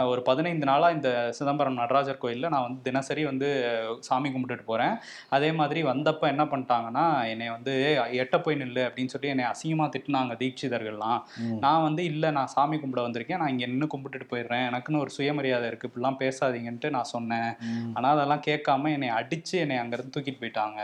ஒரு 0.06 0.22
பதினைந்து 0.22 0.66
நாளா 0.66 0.90
இந்த 0.90 1.32
சிதம்பரம் 1.32 1.74
நடராஜர் 1.74 2.18
கோயில்ல 2.22 2.48
நான் 2.48 2.62
வந்து 2.62 2.82
தினசரி 2.82 3.24
வந்து 3.24 3.74
சாமி 4.00 4.28
கும்பிட்டுட்டு 4.28 4.64
போறேன். 4.64 4.94
அதே 5.28 5.52
மாதிரி 5.52 5.82
வந்தப்ப 5.82 6.20
என்ன 6.20 6.44
பண்ணிட்டாங்கன்னா 6.44 7.28
என்னை 7.28 7.50
வந்து 7.50 8.00
எட்ட 8.12 8.42
போய் 8.42 8.56
நில்லு 8.56 8.90
அப்படின்னு 8.90 9.06
சொல்லி 9.06 9.28
என்னை 9.28 9.44
அசிங்கமா 9.44 9.90
திட்டினாங்க 9.90 10.34
தீட்சிதர்கள்லாம். 10.36 11.22
நான் 11.58 11.82
வந்து 11.82 12.04
இல்லை 12.04 12.30
நான் 12.30 12.46
சாமி 12.46 12.76
கும்பிட 12.76 12.96
வந்திருக்கேன். 12.96 13.36
நான் 13.36 13.48
இங்கே 13.48 13.66
நின்று 13.66 13.86
கும்பிட்டுட்டு 14.16 14.32
போயிடுறேன். 14.32 14.64
எனக்குன்னு 14.70 15.02
ஒரு 15.04 15.10
சுயமரியாதை 15.16 15.66
இருக்குது 15.70 15.90
இப்படிலாம் 15.90 16.20
பேசாதீங்கன்ட்டு 16.22 16.90
நான் 16.96 17.12
சொன்னேன். 17.14 17.50
ஆனால் 17.94 18.14
அதெல்லாம் 18.16 18.44
கேட்காம 18.48 18.90
என்னை 18.96 19.08
அடித்து 19.18 19.54
என்னை 19.58 19.78
அங்கேருந்து 19.82 20.14
தூக்கிட்டு 20.16 20.42
போயிட்டாங்க. 20.42 20.80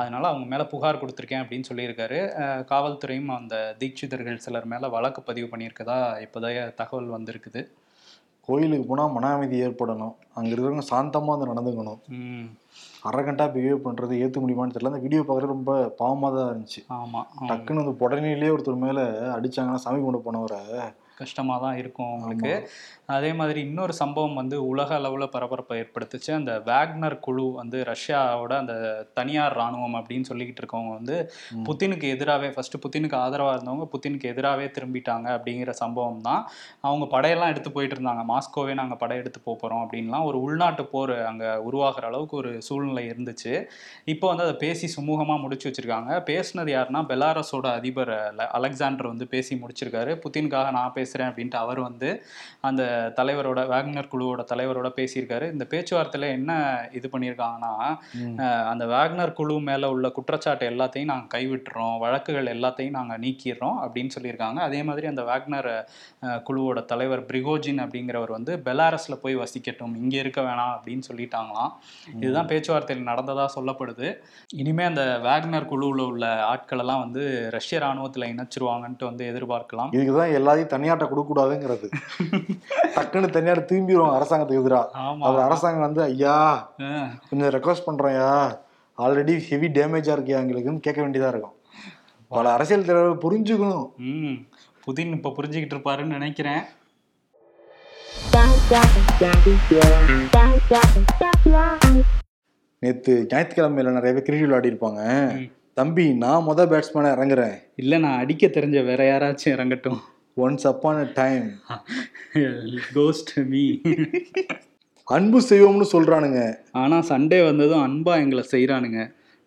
அதனால 0.00 0.28
அவங்க 0.28 0.46
மேலே 0.52 0.66
புகார் 0.74 1.00
கொடுத்துருக்கேன் 1.02 1.42
அப்படின்னு 1.44 1.70
சொல்லியிருக்காரு. 1.70 2.20
காவல்துறையும் 2.72 3.32
அந்த 3.38 3.56
தீட்சிதர்கள் 3.80 4.44
சிலர் 4.46 4.70
மேலே 4.74 4.88
வழக்கு 4.96 5.22
பதிவு 5.22 5.48
பண்ணியிருக்கதா 5.54 5.98
இப்போதைய 6.26 6.60
தகவல் 6.82 7.16
வந்திருக்குது. 7.16 7.62
கோயிலுக்கு 8.48 8.84
போனா 8.88 9.04
மன 9.06 9.30
அமைதி 9.36 9.56
ஏற்படணும். 9.66 10.12
அங்க 10.34 10.50
இருக்கிறவங்க 10.50 10.84
சாந்தமா 10.90 11.32
வந்து 11.34 11.48
நடந்துக்கணும். 11.52 12.00
ம். 12.18 12.46
அரகண்டா 13.08 13.44
பிஹேவ் 13.54 13.86
பண்றது 13.86 14.14
ஏத்து 14.24 14.42
முடியுமான்னு 14.42 14.74
தெரியல. 14.74 14.90
அந்த 14.92 15.02
வீடியோ 15.04 15.22
பார்க்கறது 15.22 15.54
ரொம்ப 15.54 15.72
பாவமா 16.00 16.28
தான் 16.36 16.50
இருந்துச்சு. 16.52 16.80
ஆமாம் 16.98 17.26
டக்குன்னு 17.50 17.82
வந்து 17.82 17.98
புடனிலேயே 18.02 18.52
ஒருத்தர் 18.54 18.84
மேல 18.84 19.00
அடிச்சாங்கன்னா 19.36 19.82
சாமி 19.84 19.98
கும்பிட 20.00 20.20
போனவரை 20.26 20.60
கஷ்டமாக 21.16 21.66
தான் 21.66 21.76
இருக்கும் 21.76 22.12
உங்களுக்கு. 22.12 22.70
அதே 23.06 23.32
மாதிரி 23.32 23.60
இன்னொரு 23.60 23.92
சம்பவம் 23.92 24.34
வந்து 24.34 24.66
உலக 24.66 24.94
அளவில் 24.94 25.28
பரபரப்பை 25.28 25.80
ஏற்படுத்துச்சு. 25.80 26.34
அந்த 26.34 26.62
வேக்னர் 26.64 27.18
குழு 27.18 27.52
வந்து 27.52 27.84
ரஷ்யாவோட 27.84 28.52
அந்த 28.52 29.06
தனியார் 29.14 29.56
ராணுவம் 29.56 30.04
அப்படின்னு 30.04 30.24
சொல்லிக்கிட்டு 30.28 30.56
இருக்கவங்க 30.64 30.92
வந்து. 30.92 31.30
புத்தினுக்கு 31.64 32.02
எதிராகவே 32.02 32.50
ஃபர்ஸ்ட் 32.50 32.74
புத்தினுக்கு 32.76 33.14
ஆதரவாக 33.14 33.56
இருந்தவங்க 33.56 33.88
புத்தினுக்கு 33.92 34.22
எதிராகவே 34.22 34.64
திரும்பிட்டாங்க 34.64 35.40
அப்படிங்கிற 35.40 35.70
சம்பவம் 35.70 36.20
தான். 36.20 36.48
அவங்க 36.80 37.20
படையெல்லாம் 37.20 37.46
எடுத்து 37.46 37.72
போயிட்டு 37.72 38.00
இருந்தாங்க. 38.00 38.24
மாஸ்கோவே 38.28 38.74
நாங்கள் 38.74 38.96
படையெடுத்து 38.96 39.40
போக 39.40 39.58
போகிறோம் 39.58 39.90
அப்படின்லாம் 39.90 40.24
ஒரு 40.24 40.42
உள்நாட்டு 40.42 40.84
போர் 40.84 41.24
அங்கே 41.24 41.56
உருவாகிற 41.56 42.06
அளவுக்கு 42.06 42.36
ஒரு 42.36 42.62
சூழ்நிலை 42.62 43.08
இருந்துச்சு. 43.08 43.64
இப்போ 44.04 44.28
வந்து 44.28 44.42
அதை 44.42 44.54
பேசி 44.54 45.02
சுமூகமாக 45.02 45.40
முடிச்சு 45.40 45.70
வச்சிருக்காங்க. 45.70 46.22
பேசுனது 46.30 46.70
யாருன்னா 46.70 47.04
பெலாரஸோட 47.06 47.66
அதிபர் 47.66 48.10
அல- 48.10 48.46
அலெக்சாண்டர் 48.46 49.06
வந்து 49.06 49.26
பேசி 49.26 49.60
முடிச்சிருக்காரு. 49.66 50.20
புத்தினுக்காக 50.28 50.72
நான் 50.72 50.92
பேசுகிறேன் 51.06 51.30
அப்படின்ட்டு 51.30 51.58
அவர் 51.64 51.80
வந்து 51.88 52.10
அந்த 52.68 52.82
தலைவரோட 53.18 53.60
வேக்னர் 53.72 54.12
குழுவோட 54.12 54.42
தலைவரோட 54.52 54.88
பேசியிருக்காரு. 54.98 55.46
இந்த 55.54 55.64
பேச்சுவார்த்தையில் 55.72 56.28
என்ன 56.38 56.52
இது 56.98 57.06
பண்ணியிருக்காங்கன்னா 57.12 57.72
அந்த 58.70 58.84
வேக்னர் 58.92 59.32
குழு 59.38 59.54
மேலே 59.68 59.86
உள்ள 59.94 60.06
குற்றச்சாட்டு 60.16 60.64
எல்லாத்தையும் 60.70 61.10
நாங்கள் 61.10 61.32
கைவிட்டுறோம் 61.34 61.96
வழக்குகள் 62.04 62.48
எல்லாத்தையும் 62.54 62.96
நாங்கள் 62.98 63.20
நீக்கிடுறோம் 63.24 63.78
அப்படின்னு 63.84 64.14
சொல்லியிருக்காங்க. 64.16 64.58
அதே 64.68 64.80
மாதிரி 64.88 65.06
அந்த 65.12 65.22
வேக்னர் 65.30 65.68
குழுவோட 66.48 66.78
தலைவர் 66.92 67.22
பிரிகோஜின் 67.30 67.82
அப்படிங்கிறவர் 67.84 68.32
வந்து 68.36 68.54
பெலாரஸில் 68.66 69.20
போய் 69.24 69.36
வசிக்கட்டும் 69.42 69.94
இங்கே 70.02 70.18
இருக்க 70.24 70.40
வேணாம் 70.48 70.72
அப்படின்னு 70.76 71.04
சொல்லிட்டாங்களாம். 71.10 71.72
இதுதான் 72.22 72.50
பேச்சுவார்த்தையில் 72.52 73.08
நடந்ததா 73.10 73.46
சொல்லப்படுது. 73.56 74.08
இனிமே 74.62 74.86
அந்த 74.90 75.04
வேக்னர் 75.28 75.70
குழுவில் 75.72 76.04
உள்ள 76.10 76.26
ஆட்கள் 76.52 76.82
எல்லாம் 76.84 77.02
வந்து 77.04 77.22
ரஷ்ய 77.56 77.78
ராணுவத்தில் 77.84 78.28
இணைச்சிருவாங்கன்ட்டு 78.32 79.10
வந்து 79.10 79.24
எதிர்பார்க்கலாம். 79.32 79.90
இதுக்குதான் 79.96 80.34
எல்லாத்தையும் 80.38 80.72
தனியாட்ட 80.74 80.95
கொடுக்க 80.96 81.34
கூடாதுங்கிறது 81.34 81.90
டக்குன்னு 82.94 83.30
தனியார் 83.30 83.64
திரும்பிடுவாங்க 83.64 84.16
அரசாங்கத்துக்கு 84.16 84.60
எதிராக 84.60 84.90
அவர் 85.20 85.40
அரசாங்கம் 85.40 85.80
வந்து 85.80 86.02
ஐயா 86.02 86.72
கொஞ்சம் 87.30 87.60
ரெக்வஸ்ட் 87.60 87.86
பண்றோம்யா 87.86 88.58
ஆல்ரெடி 88.98 89.38
ஹெவி 89.38 89.66
டேமேஜா 89.66 90.14
இருக்கியா 90.16 90.40
எங்களுக்குன்னு 90.42 90.80
கேட்க 90.80 91.02
வேண்டியதா 91.02 91.28
இருக்கும். 91.28 91.54
பல 92.28 92.52
அரசியல் 92.52 92.84
தலைவர்கள் 92.84 93.30
புரிஞ்சுக்கணும். 93.30 93.96
ம். 93.96 94.34
புதின் 94.86 95.10
இப்போ 95.10 95.32
புரிஞ்சுக்கிட்டு 95.36 95.76
இருப்பாருன்னு 95.76 96.14
நினைக்கிறேன். 96.18 96.62
நேத்து 102.78 103.26
ஞாயிற்றுக்கிழமையில 103.30 103.90
நிறைய 103.90 104.00
பேர் 104.00 104.22
கிரிக்கெட் 104.22 104.40
விளையாடி 104.40 104.70
இருப்பாங்க. 104.70 105.02
தம்பி 105.74 106.14
நான் 106.14 106.44
மொத 106.46 106.60
பேட்ஸ்மேனா 106.66 107.12
இறங்குறேன். 107.16 107.62
இல்லை 107.76 107.98
நான் 107.98 108.18
அடிக்க 108.18 108.46
தெரிஞ்ச 108.46 108.84
வேற 108.84 109.18
யாராச்சும் 109.18 109.48
இறங்கட்டும். 109.48 109.98
Once 110.44 110.64
upon 110.70 110.98
time 111.18 111.44
ghost 112.96 113.30
me 113.52 113.62
அன்பு 115.14 115.38
செய்வோம்னு 115.48 115.86
சொல்றானுங்க. 115.92 116.40
ஆனா 116.80 116.96
சண்டே 117.10 117.38
வந்ததும் 117.46 117.84
அன்பா 117.84 118.14
எங்களை 118.22 118.42
செய்றானுங்க. 118.50 119.00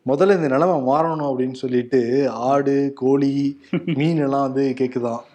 முதல்ல 0.10 0.38
இந்த 0.38 0.50
நிலைமை 0.54 0.78
மாறணும் 0.88 1.30
அப்படின்னு 1.30 1.58
சொல்லிட்டு 1.62 2.00
ஆடு 2.52 2.76
கோழி 3.02 3.34
மீன் 4.00 4.22
எல்லாம் 4.28 4.46
வந்து 4.48 4.66
கேக்குதாம் 4.80 5.26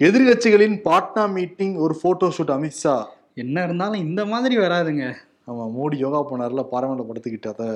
எதிர்கட்சிகளின் 0.00 0.76
பாட்னா 0.88 1.26
மீட்டிங் 1.36 1.74
ஒரு 1.84 1.96
போட்டோ 2.02 2.32
ஷூட் 2.36 2.54
அமித்ஷா. 2.56 2.96
என்ன 3.42 3.62
இருந்தாலும் 3.68 4.04
இந்த 4.08 4.22
மாதிரி 4.32 4.56
வராதுங்க. 4.64 5.04
ஆமா 5.48 5.64
மோடி 5.76 5.96
யோகா 6.04 6.20
போனார்ல 6.30 6.64
பாராமண்ட 6.74 7.04
படுத்துக்கிட்டு 7.08 7.54
அதை 7.54 7.68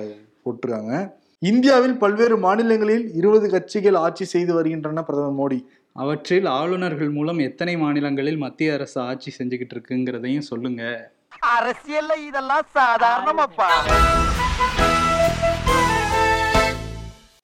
போட்டிருக்காங்க. 0.45 0.93
இந்தியாவில் 1.43 1.97
பல்வேறு 1.97 2.37
மாநிலங்களில் 2.39 3.15
இருபது 3.15 3.51
கட்சிகள் 3.51 3.95
ஆட்சி 3.95 4.25
செய்து 4.25 4.55
வருகின்றன 4.55 5.03
பிரதமர் 5.03 5.37
மோடி. 5.41 5.59
அவற்றில் 5.93 6.47
ஆளுநர்கள் 6.47 7.11
மூலம் 7.11 7.39
எத்தனை 7.39 7.77
மாநிலங்களில் 7.77 8.37
மத்திய 8.37 8.73
அரசு 8.73 9.01
ஆட்சி 9.01 9.33
செஞ்சுக்கிட்டு 9.39 9.75
இருக்குங்கிறதையும் 9.75 10.49
சொல்லுங்க. 10.51 11.13
அரசியல்ல 11.57 12.17
இதெல்லாம் 12.27 12.67
சாதாரணமாப்பா. 12.75 13.69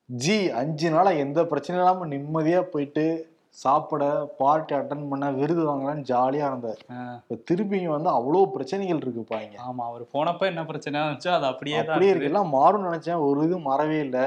ஜி 0.07 0.51
அஞ்சு 0.51 0.91
நாளா 0.91 1.11
எந்த 1.11 1.43
பிரச்சனையும் 1.43 1.85
இல்லாம 1.85 2.07
நிம்மதியா 2.07 2.63
போயிட்டு 2.63 3.34
சாப்பிட 3.59 4.05
பார்ட்டி 4.39 4.75
அட்டன் 4.75 5.09
பண்ண 5.09 5.31
விருது 5.31 5.63
வாங்கலாம்னு 5.67 6.09
ஜாலியா 6.09 6.47
இருந்தார். 6.47 6.81
இப்ப 7.21 7.37
திருப்பியும் 7.51 7.87
வந்து 7.89 8.09
அவ்வளவு 8.09 8.51
பிரச்சனைகள் 8.51 8.99
இருக்குப்பா 8.99 9.39
இங்க. 9.43 9.59
ஆமா 9.67 9.85
அவர் 9.85 10.03
போனப்ப 10.13 10.47
என்ன 10.47 10.65
பிரச்சனை 10.65 11.01
இருந்துச்சோ 11.01 11.31
அது 11.31 11.47
அப்படியே 11.47 11.77
அப்படியே. 11.77 12.11
இருக்கு. 12.11 12.31
எல்லாம் 12.31 12.55
மாறும்னு 12.55 12.89
நினைச்சேன். 12.91 13.23
ஒரு 13.27 13.45
இது 13.45 13.59
மாறவே 13.69 14.01
இல்லை. 14.01 14.25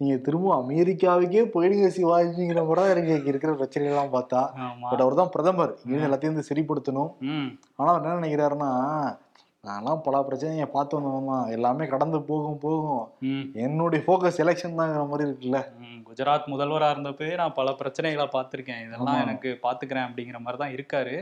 நீங்க 0.00 0.16
திரும்ப 0.18 0.54
அமெரிக்காவுக்கே 0.54 1.42
போயிடுங்க 1.54 1.88
சிவாஜிங்கிற 1.88 2.60
கூட 2.66 2.80
இங்க 2.92 3.28
இருக்கிற 3.30 3.52
பிரச்சனைகள்லாம் 3.52 4.14
பார்த்தா. 4.14 4.40
பட் 4.84 5.00
அவர் 5.00 5.14
தான் 5.14 5.32
பிரதமர். 5.34 5.74
இருந்து 5.84 6.06
எல்லாத்தையும் 6.08 6.34
வந்து 6.34 6.50
சரிப்படுத்தணும். 6.50 7.10
ம். 7.32 7.50
ஆனா 7.76 7.90
அவர் 7.92 8.02
என்ன 8.02 8.18
நினைக்கிறாருன்னா 8.20 8.70
நான்லாம் 9.66 10.00
பல 10.00 10.22
பிரச்சனையை 10.22 10.66
பார்த்து 10.66 10.96
எல்லாமே 11.50 11.86
கடந்து 11.86 12.22
போகும் 12.22 12.58
போகும். 12.58 13.10
என்னுடைய 13.54 14.04
ஃபோக்கஸ் 14.06 14.40
எலெக்ஷன் 14.40 14.78
தாங்கிற 14.80 15.08
மாதிரி 15.08 15.30
இருக்குல்ல. 15.30 15.58
குஜராத் 16.08 16.48
முதல்வரா 16.48 16.88
இருந்தப்பவே 16.94 17.34
நான் 17.34 17.52
பல 17.52 17.70
பிரச்சனைகளை 17.70 18.26
பார்த்திருக்கேன். 18.32 18.86
இதெல்லாம். 18.86 19.20
எனக்கு 19.20 19.58
பாத்துக்கிறேன் 19.62 20.06
அப்படிங்கிற 20.08 20.38
மாதிரி 20.38 20.62
தான் 20.62 20.74
இருக்காரு. 20.74 21.16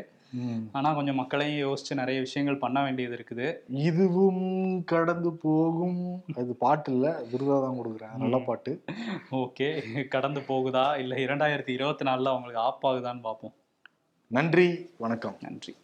ஆனா 0.73 0.93
கொஞ்சம் 0.93 1.15
மக்களையும் 1.15 1.69
யோசிச்சு 1.69 1.95
நிறைய 1.95 2.21
விஷயங்கள் 2.21 2.59
பண்ண 2.59 2.83
வேண்டியது 2.83 3.25
இருக்குது. 3.25 3.47
இதுவும் 3.69 4.85
கடந்து 4.85 5.33
போகும். 5.33 6.23
அது 6.37 6.57
பாட்டு 6.57 6.93
இல்ல. 6.93 7.21
விருதா 7.33 7.61
தான் 7.61 7.77
கொடுக்குறேன். 7.77 8.17
நல்ல. 8.17 8.39
பாட்டு. 8.39 8.85
ஓகே. 9.31 9.69
கடந்து 10.09 10.41
போகுதா? 10.41 10.99
இல்ல 10.99 11.15
இரண்டாயிரத்தி 11.17 11.69
இருபத்தி 11.69 12.05
நாலுல 12.05 12.35
உங்களுக்கு 12.35 12.61
ஆப் 12.61 12.87
ஆகுதான்னு 12.87 13.21
பார்ப்போம். 13.21 13.55
நன்றி. 14.27 14.91
வணக்கம். 14.99 15.37
நன்றி. 15.41 15.75